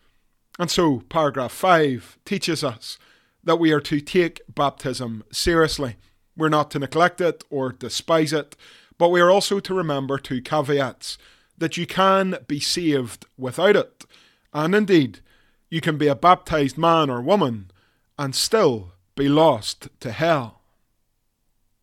And 0.58 0.70
so, 0.70 1.00
paragraph 1.08 1.52
5 1.52 2.18
teaches 2.24 2.62
us 2.62 2.98
that 3.44 3.58
we 3.58 3.72
are 3.72 3.80
to 3.80 4.00
take 4.00 4.42
baptism 4.52 5.24
seriously. 5.32 5.96
We're 6.36 6.48
not 6.48 6.70
to 6.72 6.78
neglect 6.78 7.20
it 7.20 7.44
or 7.50 7.72
despise 7.72 8.32
it, 8.32 8.56
but 8.98 9.08
we 9.08 9.20
are 9.20 9.30
also 9.30 9.60
to 9.60 9.74
remember 9.74 10.18
two 10.18 10.40
caveats 10.40 11.18
that 11.58 11.76
you 11.76 11.86
can 11.86 12.36
be 12.46 12.60
saved 12.60 13.26
without 13.36 13.76
it, 13.76 14.04
and 14.52 14.74
indeed, 14.74 15.20
you 15.70 15.80
can 15.80 15.96
be 15.96 16.08
a 16.08 16.14
baptized 16.14 16.76
man 16.76 17.08
or 17.08 17.22
woman 17.22 17.70
and 18.18 18.34
still 18.34 18.92
be 19.16 19.28
lost 19.28 19.88
to 20.00 20.12
hell. 20.12 20.60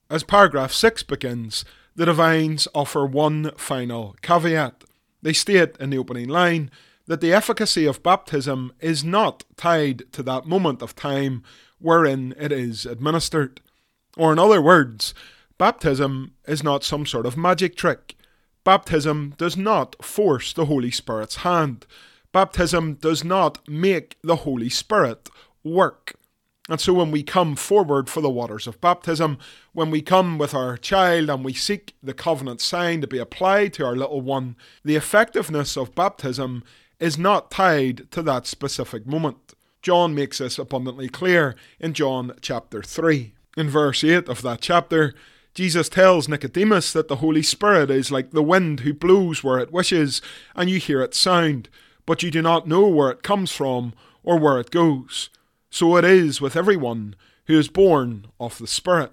As 0.10 0.24
paragraph 0.24 0.72
6 0.72 1.04
begins, 1.04 1.66
the 1.96 2.06
divines 2.06 2.68
offer 2.74 3.06
one 3.06 3.52
final 3.58 4.16
caveat. 4.22 4.84
They 5.22 5.34
state 5.34 5.76
in 5.80 5.90
the 5.90 5.98
opening 5.98 6.30
line 6.30 6.72
that 7.08 7.22
the 7.22 7.34
efficacy 7.34 7.86
of 7.86 8.04
baptism 8.04 8.72
is 8.80 9.04
not 9.04 9.44
tied 9.58 10.04
to 10.14 10.24
that 10.24 10.46
moment 10.46 10.82
of 10.82 10.96
time 10.96 11.44
wherein 11.80 12.36
it 12.38 12.52
is 12.52 12.86
administered. 12.86 13.62
Or, 14.16 14.32
in 14.32 14.40
other 14.40 14.62
words, 14.62 15.14
baptism 15.58 16.34
is 16.48 16.64
not 16.64 16.84
some 16.84 17.06
sort 17.06 17.26
of 17.26 17.38
magic 17.38 17.76
trick. 17.76 18.16
Baptism 18.64 19.34
does 19.38 19.58
not 19.58 20.04
force 20.04 20.54
the 20.54 20.66
Holy 20.66 20.92
Spirit's 20.92 21.38
hand. 21.38 21.88
Baptism 22.32 22.96
does 22.96 23.24
not 23.24 23.68
make 23.68 24.18
the 24.22 24.38
Holy 24.38 24.70
Spirit 24.70 25.30
work. 25.64 26.14
And 26.70 26.80
so 26.80 26.94
when 26.94 27.10
we 27.10 27.24
come 27.24 27.56
forward 27.56 28.10
for 28.10 28.22
the 28.22 28.30
waters 28.30 28.68
of 28.68 28.80
baptism, 28.80 29.40
when 29.74 29.90
we 29.90 30.04
come 30.04 30.38
with 30.38 30.54
our 30.54 30.78
child 30.78 31.28
and 31.28 31.44
we 31.44 31.54
seek 31.54 31.96
the 32.04 32.14
covenant 32.14 32.62
sign 32.62 33.02
to 33.02 33.08
be 33.08 33.18
applied 33.18 33.74
to 33.74 33.86
our 33.86 33.96
little 33.96 34.22
one, 34.22 34.56
the 34.86 34.96
effectiveness 34.96 35.76
of 35.76 35.96
baptism 35.96 36.64
is 37.00 37.18
not 37.18 37.50
tied 37.50 38.10
to 38.12 38.22
that 38.22 38.46
specific 38.46 39.08
moment. 39.08 39.56
John 39.82 40.14
makes 40.14 40.38
this 40.38 40.60
abundantly 40.60 41.10
clear 41.10 41.56
in 41.80 41.94
John 41.94 42.34
chapter 42.40 42.84
3. 42.84 43.34
In 43.58 43.68
verse 43.68 44.04
8 44.04 44.30
of 44.30 44.44
that 44.44 44.62
chapter, 44.62 45.16
Jesus 45.56 45.90
tells 45.90 46.30
Nicodemus 46.30 46.94
that 46.94 47.08
the 47.08 47.16
Holy 47.16 47.42
Spirit 47.42 47.90
is 47.90 48.12
like 48.12 48.30
the 48.30 48.44
wind 48.44 48.82
who 48.82 48.94
blows 48.94 49.44
where 49.44 49.58
it 49.58 49.74
wishes, 49.74 50.22
and 50.56 50.70
you 50.70 50.78
hear 50.80 51.02
its 51.02 51.18
sound, 51.18 51.68
but 52.06 52.22
you 52.22 52.30
do 52.30 52.44
not 52.44 52.68
know 52.68 52.88
where 52.88 53.10
it 53.10 53.24
comes 53.24 53.52
from 53.52 53.94
or 54.24 54.38
where 54.38 54.60
it 54.60 54.70
goes. 54.70 55.30
So 55.70 55.98
it 55.98 56.06
is 56.06 56.42
with 56.42 56.56
everyone 56.56 57.16
who 57.46 57.58
is 57.58 57.68
born 57.68 58.26
of 58.40 58.58
the 58.58 58.68
Spirit. 58.68 59.12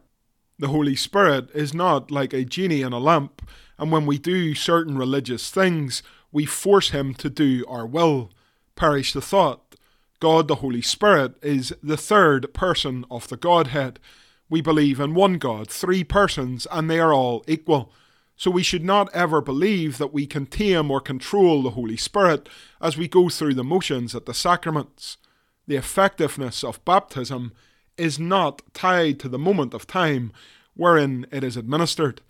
The 0.59 0.69
Holy 0.69 0.97
Spirit 0.97 1.51
is 1.55 1.75
not 1.75 2.11
like 2.11 2.33
a 2.33 2.45
genie 2.45 2.81
in 2.81 2.95
a 2.95 2.99
lamp, 2.99 3.47
and 3.79 3.93
when 3.93 4.07
we 4.07 4.19
do 4.19 4.55
certain 4.55 4.97
religious 4.97 5.51
things, 5.51 6.03
we 6.33 6.47
force 6.47 6.91
him 6.91 7.13
to 7.15 7.29
do 7.29 7.65
our 7.69 7.87
will. 7.87 8.31
Perish 8.75 9.13
the 9.13 9.21
thought. 9.21 9.77
God 10.19 10.49
the 10.49 10.57
Holy 10.57 10.81
Spirit 10.81 11.35
is 11.43 11.75
the 11.83 11.99
third 11.99 12.55
person 12.55 13.05
of 13.11 13.29
the 13.29 13.37
Godhead. 13.37 14.01
We 14.49 14.63
believe 14.63 14.99
in 14.99 15.15
one 15.15 15.37
God, 15.37 15.69
three 15.69 16.05
persons, 16.05 16.67
and 16.73 16.89
they 16.89 16.99
are 16.99 17.13
all 17.13 17.45
equal. 17.47 17.93
So 18.35 18.51
we 18.51 18.63
should 18.63 18.85
not 18.85 19.15
ever 19.15 19.43
believe 19.43 19.99
that 19.99 20.13
we 20.13 20.27
can 20.27 20.47
tame 20.47 20.91
or 20.91 21.01
control 21.03 21.63
the 21.63 21.71
Holy 21.71 21.97
Spirit 21.99 22.49
as 22.81 22.97
we 22.97 23.09
go 23.09 23.29
through 23.29 23.55
the 23.55 23.65
motions 23.65 24.15
at 24.15 24.25
the 24.25 24.35
sacraments 24.35 25.19
the 25.67 25.77
effectiveness 25.77 26.63
of 26.63 26.85
baptism 26.85 27.53
is 27.97 28.19
not 28.19 28.63
tied 28.73 29.19
to 29.21 29.29
the 29.29 29.39
moment 29.39 29.75
of 29.75 29.87
time 29.87 30.33
wherein 30.75 31.27
it 31.33 31.43
is 31.43 31.57
administered. 31.57 32.21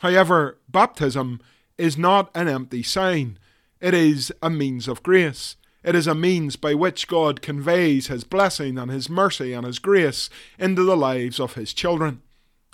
However, 0.00 0.58
baptism 0.68 1.40
is 1.76 1.96
not 1.96 2.30
an 2.34 2.48
empty 2.48 2.82
sign, 2.82 3.38
it 3.80 3.94
is 3.94 4.32
a 4.42 4.50
means 4.50 4.88
of 4.88 5.02
grace. 5.02 5.56
It 5.84 5.94
is 5.94 6.08
a 6.08 6.14
means 6.14 6.56
by 6.56 6.74
which 6.74 7.06
God 7.06 7.40
conveys 7.40 8.08
His 8.08 8.24
blessing 8.24 8.76
and 8.78 8.90
His 8.90 9.08
mercy 9.08 9.52
and 9.52 9.64
His 9.64 9.78
grace 9.78 10.28
into 10.58 10.82
the 10.82 10.96
lives 10.96 11.38
of 11.38 11.54
His 11.54 11.72
children. 11.72 12.20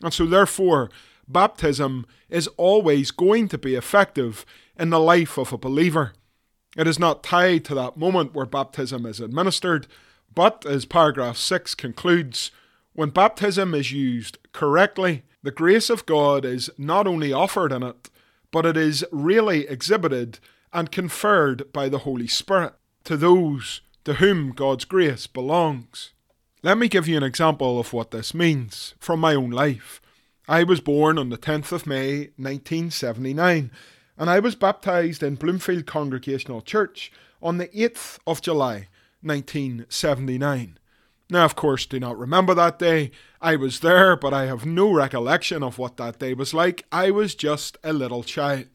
And 0.03 0.13
so, 0.13 0.27
therefore, 0.27 0.91
baptism 1.29 2.07
is 2.31 2.49
always 2.57 3.11
going 3.11 3.49
to 3.49 3.59
be 3.59 3.75
effective 3.75 4.47
in 4.79 4.91
the 4.91 4.99
life 4.99 5.39
of 5.39 5.53
a 5.53 5.59
believer. 5.59 6.13
It 6.77 6.87
is 6.87 6.99
not 6.99 7.23
tied 7.23 7.65
to 7.67 7.75
that 7.75 7.97
moment 7.97 8.35
where 8.35 8.47
baptism 8.47 9.07
is 9.07 9.21
administered, 9.21 9.87
but 10.35 10.67
as 10.67 10.85
paragraph 10.85 11.37
6 11.37 11.75
concludes, 11.75 12.51
when 12.93 13.11
baptism 13.11 13.75
is 13.75 13.93
used 13.93 14.39
correctly, 14.53 15.23
the 15.43 15.51
grace 15.51 15.91
of 15.91 16.07
God 16.07 16.45
is 16.45 16.71
not 16.79 17.07
only 17.07 17.33
offered 17.33 17.73
in 17.73 17.83
it, 17.83 18.11
but 18.51 18.67
it 18.67 18.77
is 18.77 19.05
really 19.13 19.69
exhibited 19.69 20.39
and 20.73 20.91
conferred 20.91 21.73
by 21.73 21.89
the 21.89 21.99
Holy 21.99 22.27
Spirit 22.27 22.75
to 23.05 23.17
those 23.17 23.81
to 24.05 24.15
whom 24.15 24.53
God's 24.53 24.85
grace 24.85 25.27
belongs. 25.27 26.13
Let 26.63 26.79
me 26.79 26.89
give 26.89 27.07
you 27.07 27.17
an 27.17 27.23
example 27.23 27.79
of 27.79 27.93
what 27.93 28.11
this 28.11 28.33
means 28.33 28.95
from 28.99 29.21
my 29.21 29.35
own 29.35 29.51
life. 29.51 30.01
I 30.49 30.63
was 30.63 30.81
born 30.81 31.19
on 31.19 31.31
the 31.31 31.39
10th 31.39 31.73
of 31.73 31.87
May 31.87 32.31
1979 32.37 33.71
and 34.17 34.31
I 34.31 34.39
was 34.39 34.55
baptized 34.55 35.23
in 35.23 35.35
Bloomfield 35.35 35.87
Congregational 35.87 36.63
Church 36.63 37.11
on 37.43 37.59
the 37.59 37.69
8th 37.69 38.19
of 38.27 38.41
July 38.41 38.89
1979. 39.23 40.79
Now, 41.31 41.45
of 41.45 41.57
course, 41.57 41.87
do 41.87 41.99
not 41.99 42.19
remember 42.19 42.55
that 42.55 42.79
day. 42.79 43.11
I 43.41 43.57
was 43.57 43.81
there, 43.81 44.17
but 44.17 44.35
I 44.35 44.47
have 44.47 44.67
no 44.67 44.93
recollection 44.93 45.63
of 45.63 45.79
what 45.79 45.97
that 45.97 46.19
day 46.19 46.35
was 46.35 46.55
like. 46.55 46.85
I 46.93 47.11
was 47.11 47.35
just 47.35 47.77
a 47.83 47.93
little 47.93 48.23
child. 48.23 48.67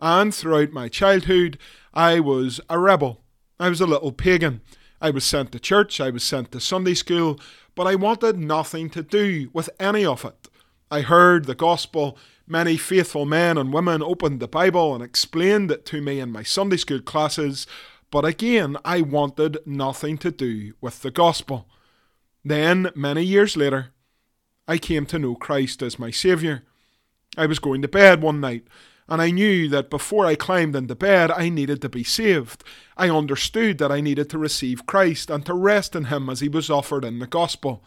and 0.00 0.34
throughout 0.34 0.72
my 0.72 0.88
childhood, 0.88 1.58
I 1.92 2.20
was 2.20 2.60
a 2.70 2.78
rebel. 2.78 3.20
I 3.58 3.68
was 3.68 3.80
a 3.80 3.86
little 3.86 4.12
pagan. 4.12 4.62
I 5.00 5.10
was 5.10 5.24
sent 5.24 5.52
to 5.52 5.58
church, 5.58 6.00
I 6.00 6.10
was 6.10 6.22
sent 6.22 6.52
to 6.52 6.60
Sunday 6.60 6.94
school, 6.94 7.40
but 7.74 7.86
I 7.86 7.94
wanted 7.94 8.38
nothing 8.38 8.90
to 8.90 9.02
do 9.02 9.50
with 9.52 9.68
any 9.78 10.04
of 10.04 10.24
it. 10.24 10.48
I 10.90 11.00
heard 11.02 11.44
the 11.44 11.54
gospel. 11.54 12.18
Many 12.50 12.76
faithful 12.76 13.26
men 13.26 13.56
and 13.56 13.72
women 13.72 14.02
opened 14.02 14.40
the 14.40 14.48
Bible 14.48 14.92
and 14.92 15.04
explained 15.04 15.70
it 15.70 15.86
to 15.86 16.00
me 16.00 16.18
in 16.18 16.32
my 16.32 16.42
Sunday 16.42 16.78
school 16.78 16.98
classes, 16.98 17.64
but 18.10 18.24
again, 18.24 18.76
I 18.84 19.02
wanted 19.02 19.58
nothing 19.64 20.18
to 20.18 20.32
do 20.32 20.72
with 20.80 21.02
the 21.02 21.12
gospel. 21.12 21.68
Then, 22.44 22.90
many 22.96 23.22
years 23.22 23.56
later, 23.56 23.92
I 24.66 24.78
came 24.78 25.06
to 25.06 25.18
know 25.20 25.36
Christ 25.36 25.80
as 25.80 26.00
my 26.00 26.10
Saviour. 26.10 26.64
I 27.38 27.46
was 27.46 27.60
going 27.60 27.82
to 27.82 27.88
bed 27.88 28.20
one 28.20 28.40
night, 28.40 28.66
and 29.08 29.22
I 29.22 29.30
knew 29.30 29.68
that 29.68 29.88
before 29.88 30.26
I 30.26 30.34
climbed 30.34 30.74
into 30.74 30.96
bed, 30.96 31.30
I 31.30 31.50
needed 31.50 31.80
to 31.82 31.88
be 31.88 32.02
saved. 32.02 32.64
I 32.96 33.10
understood 33.10 33.78
that 33.78 33.92
I 33.92 34.00
needed 34.00 34.28
to 34.30 34.38
receive 34.38 34.86
Christ 34.86 35.30
and 35.30 35.46
to 35.46 35.54
rest 35.54 35.94
in 35.94 36.06
Him 36.06 36.28
as 36.28 36.40
He 36.40 36.48
was 36.48 36.68
offered 36.68 37.04
in 37.04 37.20
the 37.20 37.28
Gospel. 37.28 37.84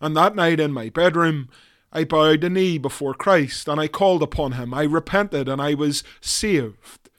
And 0.00 0.16
that 0.16 0.34
night 0.34 0.58
in 0.58 0.72
my 0.72 0.88
bedroom, 0.88 1.48
I 1.92 2.04
bowed 2.04 2.42
the 2.42 2.50
knee 2.50 2.78
before 2.78 3.14
Christ 3.14 3.68
and 3.68 3.80
I 3.80 3.88
called 3.88 4.22
upon 4.22 4.52
Him. 4.52 4.72
I 4.72 4.84
repented 4.84 5.48
and 5.48 5.60
I 5.60 5.74
was 5.74 6.04
saved. 6.20 7.10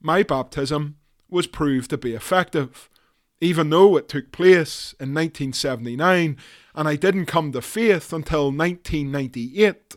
My 0.00 0.22
baptism 0.22 0.96
was 1.28 1.46
proved 1.46 1.90
to 1.90 1.98
be 1.98 2.14
effective. 2.14 2.88
Even 3.40 3.70
though 3.70 3.96
it 3.96 4.08
took 4.08 4.30
place 4.30 4.94
in 5.00 5.12
1979 5.14 6.36
and 6.74 6.88
I 6.88 6.94
didn't 6.94 7.26
come 7.26 7.50
to 7.52 7.60
faith 7.62 8.12
until 8.12 8.52
1998, 8.52 9.96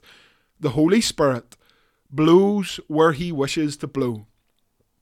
the 0.60 0.72
Holy 0.72 1.02
Spirit 1.02 1.56
blows 2.10 2.80
where 2.88 3.12
He 3.12 3.32
wishes 3.32 3.78
to 3.78 3.88
blow. 3.88 4.26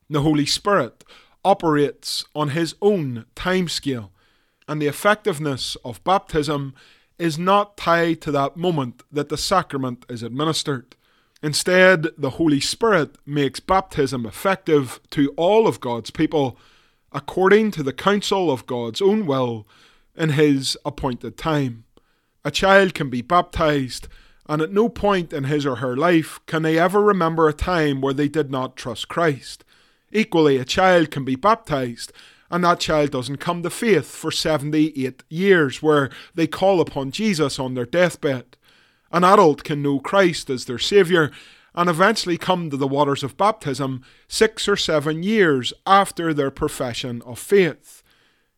The 0.09 0.21
Holy 0.21 0.45
Spirit 0.45 1.03
operates 1.45 2.25
on 2.35 2.49
His 2.49 2.75
own 2.81 3.25
timescale, 3.35 4.09
and 4.67 4.81
the 4.81 4.87
effectiveness 4.87 5.75
of 5.83 6.03
baptism 6.03 6.73
is 7.19 7.37
not 7.37 7.77
tied 7.77 8.21
to 8.21 8.31
that 8.31 8.57
moment 8.57 9.03
that 9.11 9.29
the 9.29 9.37
sacrament 9.37 10.05
is 10.09 10.23
administered. 10.23 10.95
Instead, 11.41 12.07
the 12.17 12.31
Holy 12.31 12.59
Spirit 12.59 13.17
makes 13.25 13.59
baptism 13.59 14.25
effective 14.25 14.99
to 15.09 15.33
all 15.35 15.67
of 15.67 15.79
God's 15.79 16.09
people 16.09 16.57
according 17.11 17.71
to 17.71 17.83
the 17.83 17.93
counsel 17.93 18.49
of 18.49 18.65
God's 18.65 19.01
own 19.01 19.25
will 19.25 19.67
in 20.15 20.29
His 20.29 20.77
appointed 20.85 21.37
time. 21.37 21.83
A 22.45 22.51
child 22.51 22.93
can 22.93 23.09
be 23.09 23.21
baptized, 23.21 24.07
and 24.49 24.61
at 24.61 24.73
no 24.73 24.89
point 24.89 25.31
in 25.31 25.45
his 25.45 25.65
or 25.65 25.77
her 25.77 25.95
life 25.95 26.41
can 26.45 26.61
they 26.61 26.77
ever 26.77 27.01
remember 27.01 27.47
a 27.47 27.53
time 27.53 28.01
where 28.01 28.13
they 28.13 28.27
did 28.27 28.51
not 28.51 28.75
trust 28.75 29.07
Christ. 29.07 29.63
Equally, 30.11 30.57
a 30.57 30.65
child 30.65 31.09
can 31.09 31.23
be 31.23 31.37
baptized, 31.37 32.11
and 32.53 32.63
that 32.63 32.79
child 32.79 33.09
doesn't 33.09 33.37
come 33.37 33.63
to 33.63 33.69
faith 33.71 34.05
for 34.05 34.29
78 34.29 35.23
years, 35.27 35.81
where 35.81 36.11
they 36.35 36.45
call 36.45 36.79
upon 36.79 37.09
Jesus 37.09 37.57
on 37.57 37.73
their 37.73 37.87
deathbed. 37.87 38.57
An 39.11 39.23
adult 39.23 39.63
can 39.63 39.81
know 39.81 39.97
Christ 39.99 40.51
as 40.51 40.65
their 40.65 40.77
Saviour 40.77 41.31
and 41.73 41.89
eventually 41.89 42.37
come 42.37 42.69
to 42.69 42.77
the 42.77 42.87
waters 42.87 43.23
of 43.23 43.37
baptism 43.37 44.03
six 44.27 44.67
or 44.67 44.75
seven 44.75 45.23
years 45.23 45.73
after 45.87 46.31
their 46.31 46.51
profession 46.51 47.23
of 47.23 47.39
faith. 47.39 48.03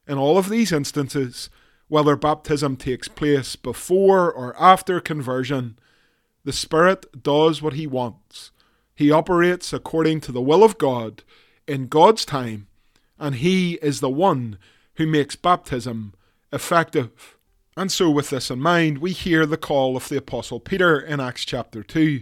In 0.06 0.18
all 0.18 0.38
of 0.38 0.50
these 0.50 0.74
instances, 0.74 1.50
whether 1.88 2.18
baptism 2.18 2.75
takes 2.75 3.08
place 3.08 3.56
before 3.56 4.30
or 4.30 4.62
after 4.62 5.00
conversion, 5.00 5.80
the 6.44 6.52
Spirit 6.52 7.24
does 7.24 7.62
what 7.62 7.75
He 7.75 7.88
wants. 7.88 8.52
He 8.94 9.10
operates 9.10 9.72
according 9.72 10.20
to 10.22 10.34
the 10.34 10.42
will 10.42 10.66
of 10.66 10.78
God 10.78 11.24
in 11.66 11.88
God's 11.88 12.25
time 12.25 12.68
and 13.19 13.36
He 13.36 13.75
is 13.75 14.00
the 14.00 14.10
one 14.10 14.57
who 14.95 15.07
makes 15.07 15.36
baptism 15.36 16.13
effective. 16.51 17.38
And 17.77 17.91
so, 17.91 18.10
with 18.10 18.29
this 18.29 18.50
in 18.50 18.62
mind, 18.62 19.00
we 19.00 19.12
hear 19.12 19.45
the 19.45 19.57
call 19.57 19.98
of 19.98 20.07
the 20.07 20.17
Apostle 20.17 20.60
Peter 20.60 21.00
in 21.00 21.19
Acts 21.19 21.43
chapter 21.43 21.84
2. 21.84 22.22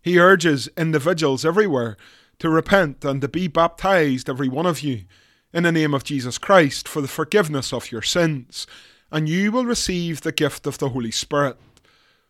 He 0.00 0.18
urges 0.18 0.68
individuals 0.76 1.44
everywhere 1.44 1.96
to 2.38 2.48
repent 2.48 3.04
and 3.04 3.20
to 3.20 3.28
be 3.28 3.48
baptized, 3.48 4.28
every 4.28 4.48
one 4.48 4.66
of 4.66 4.80
you, 4.80 5.04
in 5.52 5.64
the 5.64 5.72
name 5.72 5.94
of 5.94 6.04
Jesus 6.04 6.38
Christ 6.38 6.88
for 6.88 7.00
the 7.00 7.08
forgiveness 7.08 7.72
of 7.72 7.92
your 7.92 8.02
sins, 8.02 8.66
and 9.10 9.28
you 9.28 9.52
will 9.52 9.64
receive 9.64 10.20
the 10.20 10.32
gift 10.32 10.66
of 10.66 10.78
the 10.78 10.90
Holy 10.90 11.10
Spirit. 11.10 11.58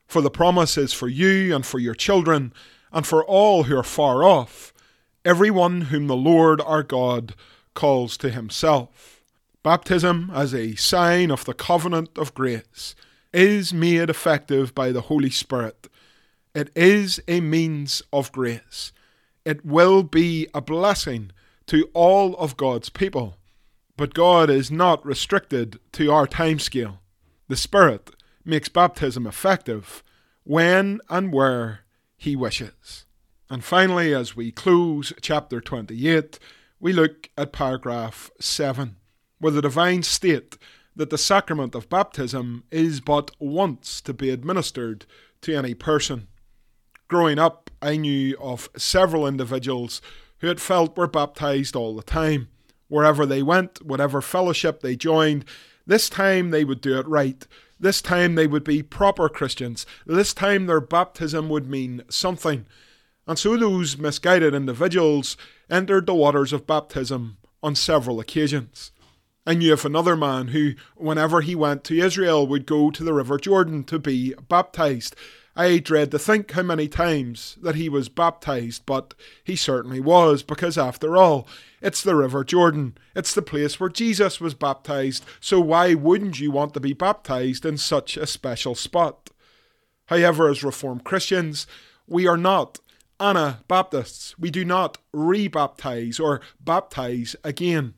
For 0.06 0.20
the 0.20 0.30
promise 0.30 0.76
is 0.76 0.92
for 0.92 1.08
you 1.08 1.54
and 1.54 1.64
for 1.64 1.78
your 1.78 1.94
children, 1.94 2.52
and 2.92 3.06
for 3.06 3.24
all 3.24 3.64
who 3.64 3.76
are 3.76 3.82
far 3.82 4.24
off, 4.24 4.72
every 5.24 5.50
one 5.50 5.82
whom 5.82 6.06
the 6.06 6.16
Lord 6.16 6.60
our 6.60 6.82
God 6.82 7.34
calls 7.76 8.16
to 8.16 8.30
himself. 8.30 9.22
Baptism, 9.62 10.32
as 10.34 10.52
a 10.52 10.74
sign 10.74 11.30
of 11.30 11.44
the 11.44 11.54
covenant 11.54 12.18
of 12.18 12.34
grace, 12.34 12.96
is 13.32 13.72
made 13.72 14.10
effective 14.10 14.74
by 14.74 14.90
the 14.90 15.02
Holy 15.02 15.30
Spirit. 15.30 15.86
It 16.54 16.70
is 16.74 17.20
a 17.28 17.40
means 17.40 18.02
of 18.12 18.32
grace. 18.32 18.92
It 19.44 19.64
will 19.64 20.02
be 20.02 20.48
a 20.54 20.60
blessing 20.60 21.30
to 21.66 21.88
all 21.94 22.34
of 22.36 22.56
God's 22.56 22.88
people. 22.88 23.36
But 23.96 24.14
God 24.14 24.50
is 24.50 24.70
not 24.70 25.04
restricted 25.04 25.78
to 25.92 26.10
our 26.10 26.26
timescale. 26.26 26.98
The 27.48 27.56
Spirit 27.56 28.10
makes 28.44 28.68
baptism 28.68 29.26
effective 29.26 30.02
when 30.44 31.00
and 31.08 31.32
where 31.32 31.80
He 32.16 32.36
wishes. 32.36 33.04
And 33.48 33.62
finally, 33.62 34.14
as 34.14 34.34
we 34.34 34.50
close 34.50 35.12
chapter 35.20 35.60
28, 35.60 36.38
we 36.78 36.92
look 36.92 37.30
at 37.36 37.52
paragraph 37.52 38.30
7, 38.40 38.96
where 39.38 39.52
the 39.52 39.62
divine 39.62 40.02
state 40.02 40.58
that 40.94 41.10
the 41.10 41.18
sacrament 41.18 41.74
of 41.74 41.88
baptism 41.88 42.64
is 42.70 43.00
but 43.00 43.30
once 43.38 44.00
to 44.00 44.14
be 44.14 44.30
administered 44.30 45.06
to 45.42 45.54
any 45.54 45.74
person. 45.74 46.28
Growing 47.08 47.38
up, 47.38 47.70
I 47.80 47.96
knew 47.96 48.36
of 48.40 48.68
several 48.76 49.26
individuals 49.26 50.00
who 50.38 50.48
had 50.48 50.60
felt 50.60 50.96
were 50.96 51.06
baptized 51.06 51.76
all 51.76 51.94
the 51.94 52.02
time. 52.02 52.48
Wherever 52.88 53.26
they 53.26 53.42
went, 53.42 53.84
whatever 53.84 54.20
fellowship 54.20 54.80
they 54.80 54.96
joined, 54.96 55.44
this 55.86 56.08
time 56.08 56.50
they 56.50 56.64
would 56.64 56.80
do 56.80 56.98
it 56.98 57.06
right. 57.06 57.46
This 57.78 58.02
time 58.02 58.34
they 58.34 58.46
would 58.46 58.64
be 58.64 58.82
proper 58.82 59.28
Christians. 59.28 59.86
This 60.06 60.34
time 60.34 60.66
their 60.66 60.80
baptism 60.80 61.48
would 61.48 61.68
mean 61.68 62.02
something. 62.08 62.66
And 63.26 63.38
so 63.38 63.56
those 63.56 63.98
misguided 63.98 64.54
individuals 64.54 65.36
entered 65.70 66.06
the 66.06 66.14
waters 66.14 66.52
of 66.52 66.66
baptism 66.66 67.38
on 67.62 67.74
several 67.74 68.20
occasions. 68.20 68.92
I 69.46 69.54
knew 69.54 69.72
of 69.72 69.84
another 69.84 70.16
man 70.16 70.48
who, 70.48 70.74
whenever 70.96 71.40
he 71.40 71.54
went 71.54 71.84
to 71.84 71.98
Israel, 71.98 72.46
would 72.46 72.66
go 72.66 72.90
to 72.90 73.04
the 73.04 73.14
River 73.14 73.38
Jordan 73.38 73.84
to 73.84 73.98
be 73.98 74.34
baptized. 74.48 75.14
I 75.54 75.78
dread 75.78 76.10
to 76.10 76.18
think 76.18 76.50
how 76.50 76.62
many 76.62 76.86
times 76.88 77.56
that 77.62 77.76
he 77.76 77.88
was 77.88 78.08
baptized, 78.08 78.84
but 78.84 79.14
he 79.42 79.56
certainly 79.56 80.00
was, 80.00 80.42
because 80.42 80.76
after 80.76 81.16
all, 81.16 81.48
it's 81.80 82.02
the 82.02 82.16
River 82.16 82.44
Jordan. 82.44 82.98
It's 83.14 83.34
the 83.34 83.40
place 83.40 83.80
where 83.80 83.88
Jesus 83.88 84.40
was 84.40 84.52
baptized, 84.52 85.24
so 85.40 85.60
why 85.60 85.94
wouldn't 85.94 86.40
you 86.40 86.50
want 86.50 86.74
to 86.74 86.80
be 86.80 86.92
baptized 86.92 87.64
in 87.64 87.78
such 87.78 88.16
a 88.16 88.26
special 88.26 88.74
spot? 88.74 89.30
However, 90.06 90.48
as 90.50 90.62
Reformed 90.62 91.04
Christians, 91.04 91.66
we 92.06 92.26
are 92.26 92.36
not 92.36 92.80
Anabaptists, 93.18 94.38
we 94.38 94.50
do 94.50 94.64
not 94.64 94.98
rebaptize 95.14 96.20
or 96.20 96.40
baptize 96.60 97.34
again. 97.42 97.94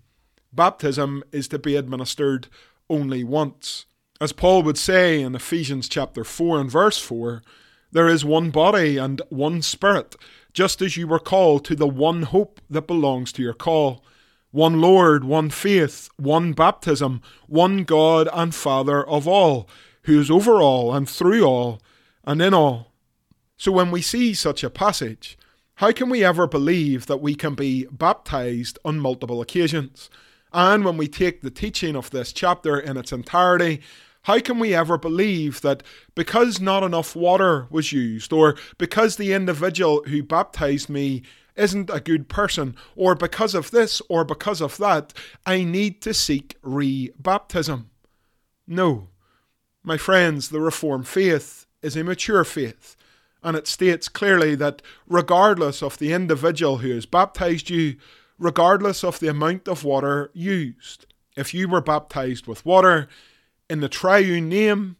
Baptism 0.52 1.24
is 1.32 1.48
to 1.48 1.58
be 1.58 1.76
administered 1.76 2.48
only 2.88 3.24
once. 3.24 3.86
As 4.20 4.32
Paul 4.32 4.62
would 4.62 4.78
say 4.78 5.20
in 5.20 5.34
Ephesians 5.34 5.88
chapter 5.88 6.24
4 6.24 6.60
and 6.60 6.70
verse 6.70 6.98
4, 6.98 7.42
there 7.90 8.08
is 8.08 8.24
one 8.24 8.50
body 8.50 8.96
and 8.96 9.22
one 9.28 9.62
spirit, 9.62 10.14
just 10.52 10.82
as 10.82 10.96
you 10.96 11.06
were 11.06 11.18
called 11.18 11.64
to 11.64 11.74
the 11.74 11.86
one 11.86 12.22
hope 12.22 12.60
that 12.68 12.86
belongs 12.86 13.32
to 13.32 13.42
your 13.42 13.54
call. 13.54 14.04
One 14.50 14.80
Lord, 14.80 15.24
one 15.24 15.50
faith, 15.50 16.08
one 16.16 16.52
baptism, 16.52 17.22
one 17.46 17.84
God 17.84 18.28
and 18.32 18.54
Father 18.54 19.06
of 19.06 19.28
all, 19.28 19.68
who 20.02 20.20
is 20.20 20.30
over 20.30 20.60
all 20.60 20.94
and 20.94 21.08
through 21.08 21.44
all 21.44 21.80
and 22.24 22.40
in 22.42 22.54
all. 22.54 22.92
So 23.58 23.72
when 23.72 23.90
we 23.90 24.02
see 24.02 24.34
such 24.34 24.62
a 24.62 24.70
passage, 24.70 25.36
how 25.74 25.90
can 25.90 26.08
we 26.08 26.24
ever 26.24 26.46
believe 26.46 27.06
that 27.06 27.20
we 27.20 27.34
can 27.34 27.56
be 27.56 27.86
baptized 27.90 28.78
on 28.84 29.00
multiple 29.00 29.40
occasions? 29.40 30.08
And 30.52 30.84
when 30.84 30.96
we 30.96 31.08
take 31.08 31.42
the 31.42 31.50
teaching 31.50 31.96
of 31.96 32.10
this 32.10 32.32
chapter 32.32 32.78
in 32.78 32.96
its 32.96 33.10
entirety, 33.10 33.80
how 34.22 34.38
can 34.38 34.60
we 34.60 34.76
ever 34.76 34.96
believe 34.96 35.60
that 35.62 35.82
because 36.14 36.60
not 36.60 36.84
enough 36.84 37.16
water 37.16 37.66
was 37.68 37.92
used, 37.92 38.32
or 38.32 38.56
because 38.78 39.16
the 39.16 39.32
individual 39.32 40.04
who 40.04 40.22
baptized 40.22 40.88
me 40.88 41.22
isn't 41.56 41.90
a 41.90 41.98
good 41.98 42.28
person, 42.28 42.76
or 42.94 43.16
because 43.16 43.56
of 43.56 43.72
this 43.72 44.00
or 44.08 44.24
because 44.24 44.60
of 44.60 44.76
that, 44.76 45.12
I 45.44 45.64
need 45.64 46.00
to 46.02 46.14
seek 46.14 46.56
re 46.62 47.10
baptism? 47.18 47.90
No. 48.68 49.08
My 49.82 49.96
friends, 49.96 50.50
the 50.50 50.60
Reformed 50.60 51.08
faith 51.08 51.66
is 51.82 51.96
a 51.96 52.04
mature 52.04 52.44
faith 52.44 52.94
and 53.48 53.56
it 53.56 53.66
states 53.66 54.10
clearly 54.10 54.54
that 54.56 54.82
regardless 55.06 55.82
of 55.82 55.96
the 55.96 56.12
individual 56.12 56.76
who 56.76 56.90
has 56.90 57.06
baptized 57.06 57.70
you, 57.70 57.96
regardless 58.38 59.02
of 59.02 59.20
the 59.20 59.28
amount 59.28 59.66
of 59.66 59.84
water 59.84 60.30
used, 60.34 61.06
if 61.34 61.54
you 61.54 61.66
were 61.66 61.80
baptized 61.80 62.46
with 62.46 62.66
water 62.66 63.08
in 63.70 63.80
the 63.80 63.88
triune 63.88 64.50
name, 64.50 64.96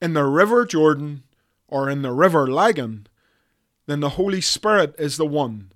in 0.00 0.14
the 0.14 0.24
river 0.24 0.64
Jordan, 0.64 1.24
or 1.68 1.90
in 1.90 2.00
the 2.00 2.10
river 2.10 2.50
Lagan, 2.50 3.06
then 3.84 4.00
the 4.00 4.16
Holy 4.16 4.40
Spirit 4.40 4.94
is 4.98 5.18
the 5.18 5.26
one 5.26 5.70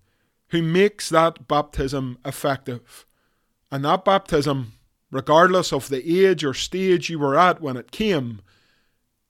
who 0.48 0.62
makes 0.62 1.10
that 1.10 1.46
baptism 1.46 2.16
effective. 2.24 3.04
And 3.70 3.84
that 3.84 4.02
baptism, 4.02 4.72
regardless 5.10 5.74
of 5.74 5.90
the 5.90 6.24
age 6.24 6.42
or 6.42 6.54
stage 6.54 7.10
you 7.10 7.18
were 7.18 7.38
at 7.38 7.60
when 7.60 7.76
it 7.76 7.90
came, 7.90 8.40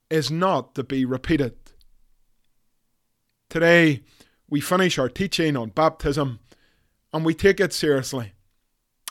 is 0.09 0.31
not 0.31 0.75
to 0.75 0.83
be 0.85 1.03
repeated. 1.03 1.57
Today, 3.49 4.01
we 4.49 4.61
finish 4.61 4.97
our 4.97 5.09
teaching 5.09 5.55
on 5.55 5.69
baptism 5.69 6.39
and 7.13 7.25
we 7.25 7.33
take 7.33 7.59
it 7.59 7.73
seriously. 7.73 8.33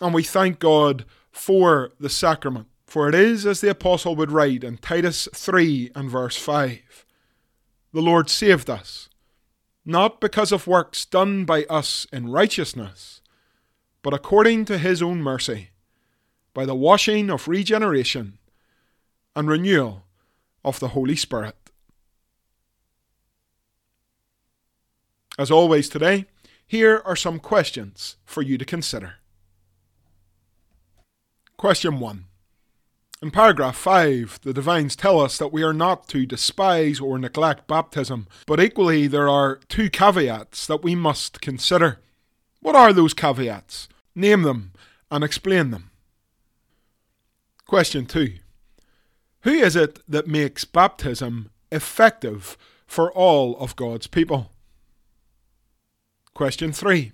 And 0.00 0.12
we 0.12 0.22
thank 0.22 0.58
God 0.58 1.04
for 1.32 1.92
the 1.98 2.10
sacrament. 2.10 2.68
For 2.86 3.08
it 3.08 3.14
is 3.14 3.46
as 3.46 3.60
the 3.60 3.70
apostle 3.70 4.14
would 4.16 4.30
write 4.30 4.62
in 4.62 4.76
Titus 4.76 5.28
3 5.34 5.90
and 5.94 6.10
verse 6.10 6.36
5 6.36 7.06
The 7.92 8.02
Lord 8.02 8.28
saved 8.28 8.68
us, 8.68 9.08
not 9.84 10.20
because 10.20 10.52
of 10.52 10.66
works 10.66 11.04
done 11.04 11.44
by 11.44 11.64
us 11.64 12.06
in 12.12 12.30
righteousness, 12.30 13.20
but 14.02 14.14
according 14.14 14.66
to 14.66 14.78
his 14.78 15.02
own 15.02 15.22
mercy, 15.22 15.70
by 16.52 16.64
the 16.66 16.74
washing 16.74 17.30
of 17.30 17.48
regeneration 17.48 18.38
and 19.34 19.48
renewal 19.48 20.04
of 20.64 20.78
the 20.78 20.88
Holy 20.88 21.16
Spirit. 21.16 21.56
As 25.36 25.50
always 25.50 25.88
today, 25.88 26.26
here 26.64 27.02
are 27.04 27.16
some 27.16 27.40
questions 27.40 28.16
for 28.24 28.40
you 28.40 28.56
to 28.56 28.64
consider. 28.64 29.14
Question 31.56 31.98
1. 31.98 32.26
In 33.20 33.30
paragraph 33.30 33.76
5, 33.76 34.40
the 34.42 34.52
divines 34.52 34.94
tell 34.94 35.18
us 35.18 35.38
that 35.38 35.52
we 35.52 35.62
are 35.62 35.72
not 35.72 36.06
to 36.08 36.26
despise 36.26 37.00
or 37.00 37.18
neglect 37.18 37.66
baptism, 37.66 38.28
but 38.46 38.60
equally 38.60 39.06
there 39.06 39.28
are 39.28 39.60
two 39.68 39.90
caveats 39.90 40.66
that 40.66 40.82
we 40.82 40.94
must 40.94 41.40
consider. 41.40 42.00
What 42.60 42.76
are 42.76 42.92
those 42.92 43.14
caveats? 43.14 43.88
Name 44.14 44.42
them 44.42 44.72
and 45.10 45.24
explain 45.24 45.70
them. 45.70 45.90
Question 47.66 48.06
2. 48.06 48.34
Who 49.40 49.50
is 49.50 49.74
it 49.74 50.00
that 50.08 50.28
makes 50.28 50.64
baptism 50.64 51.50
effective 51.72 52.56
for 52.86 53.10
all 53.12 53.56
of 53.58 53.74
God's 53.74 54.06
people? 54.06 54.50
Question 56.34 56.72
3. 56.72 57.12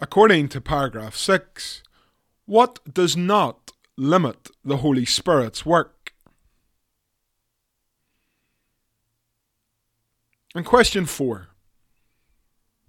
According 0.00 0.48
to 0.48 0.60
paragraph 0.60 1.14
6, 1.14 1.84
what 2.46 2.80
does 2.92 3.16
not 3.16 3.70
limit 3.96 4.48
the 4.64 4.78
Holy 4.78 5.04
Spirit's 5.04 5.64
work? 5.64 6.12
And 10.56 10.66
question 10.66 11.06
4. 11.06 11.50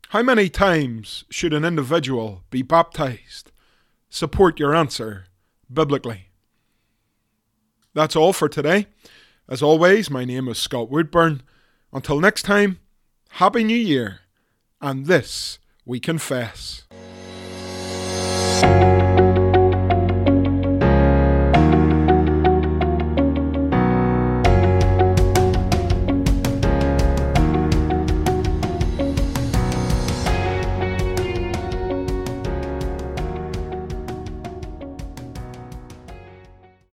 How 0.10 0.24
many 0.24 0.50
times 0.50 1.24
should 1.30 1.54
an 1.54 1.64
individual 1.64 2.42
be 2.50 2.64
baptized? 2.64 3.52
Support 4.10 4.60
your 4.60 4.74
answer 4.74 5.26
biblically. 5.72 6.30
That's 7.94 8.16
all 8.16 8.34
for 8.34 8.50
today. 8.50 8.88
As 9.48 9.62
always, 9.62 10.10
my 10.10 10.26
name 10.26 10.48
is 10.48 10.58
Scott 10.58 10.90
Woodburn. 10.90 11.44
Until 11.94 12.20
next 12.20 12.42
time, 12.42 12.80
Happy 13.36 13.64
New 13.64 13.74
Year, 13.74 14.21
and 14.82 15.06
this 15.06 15.60
we 15.86 16.00
confess. 16.00 16.84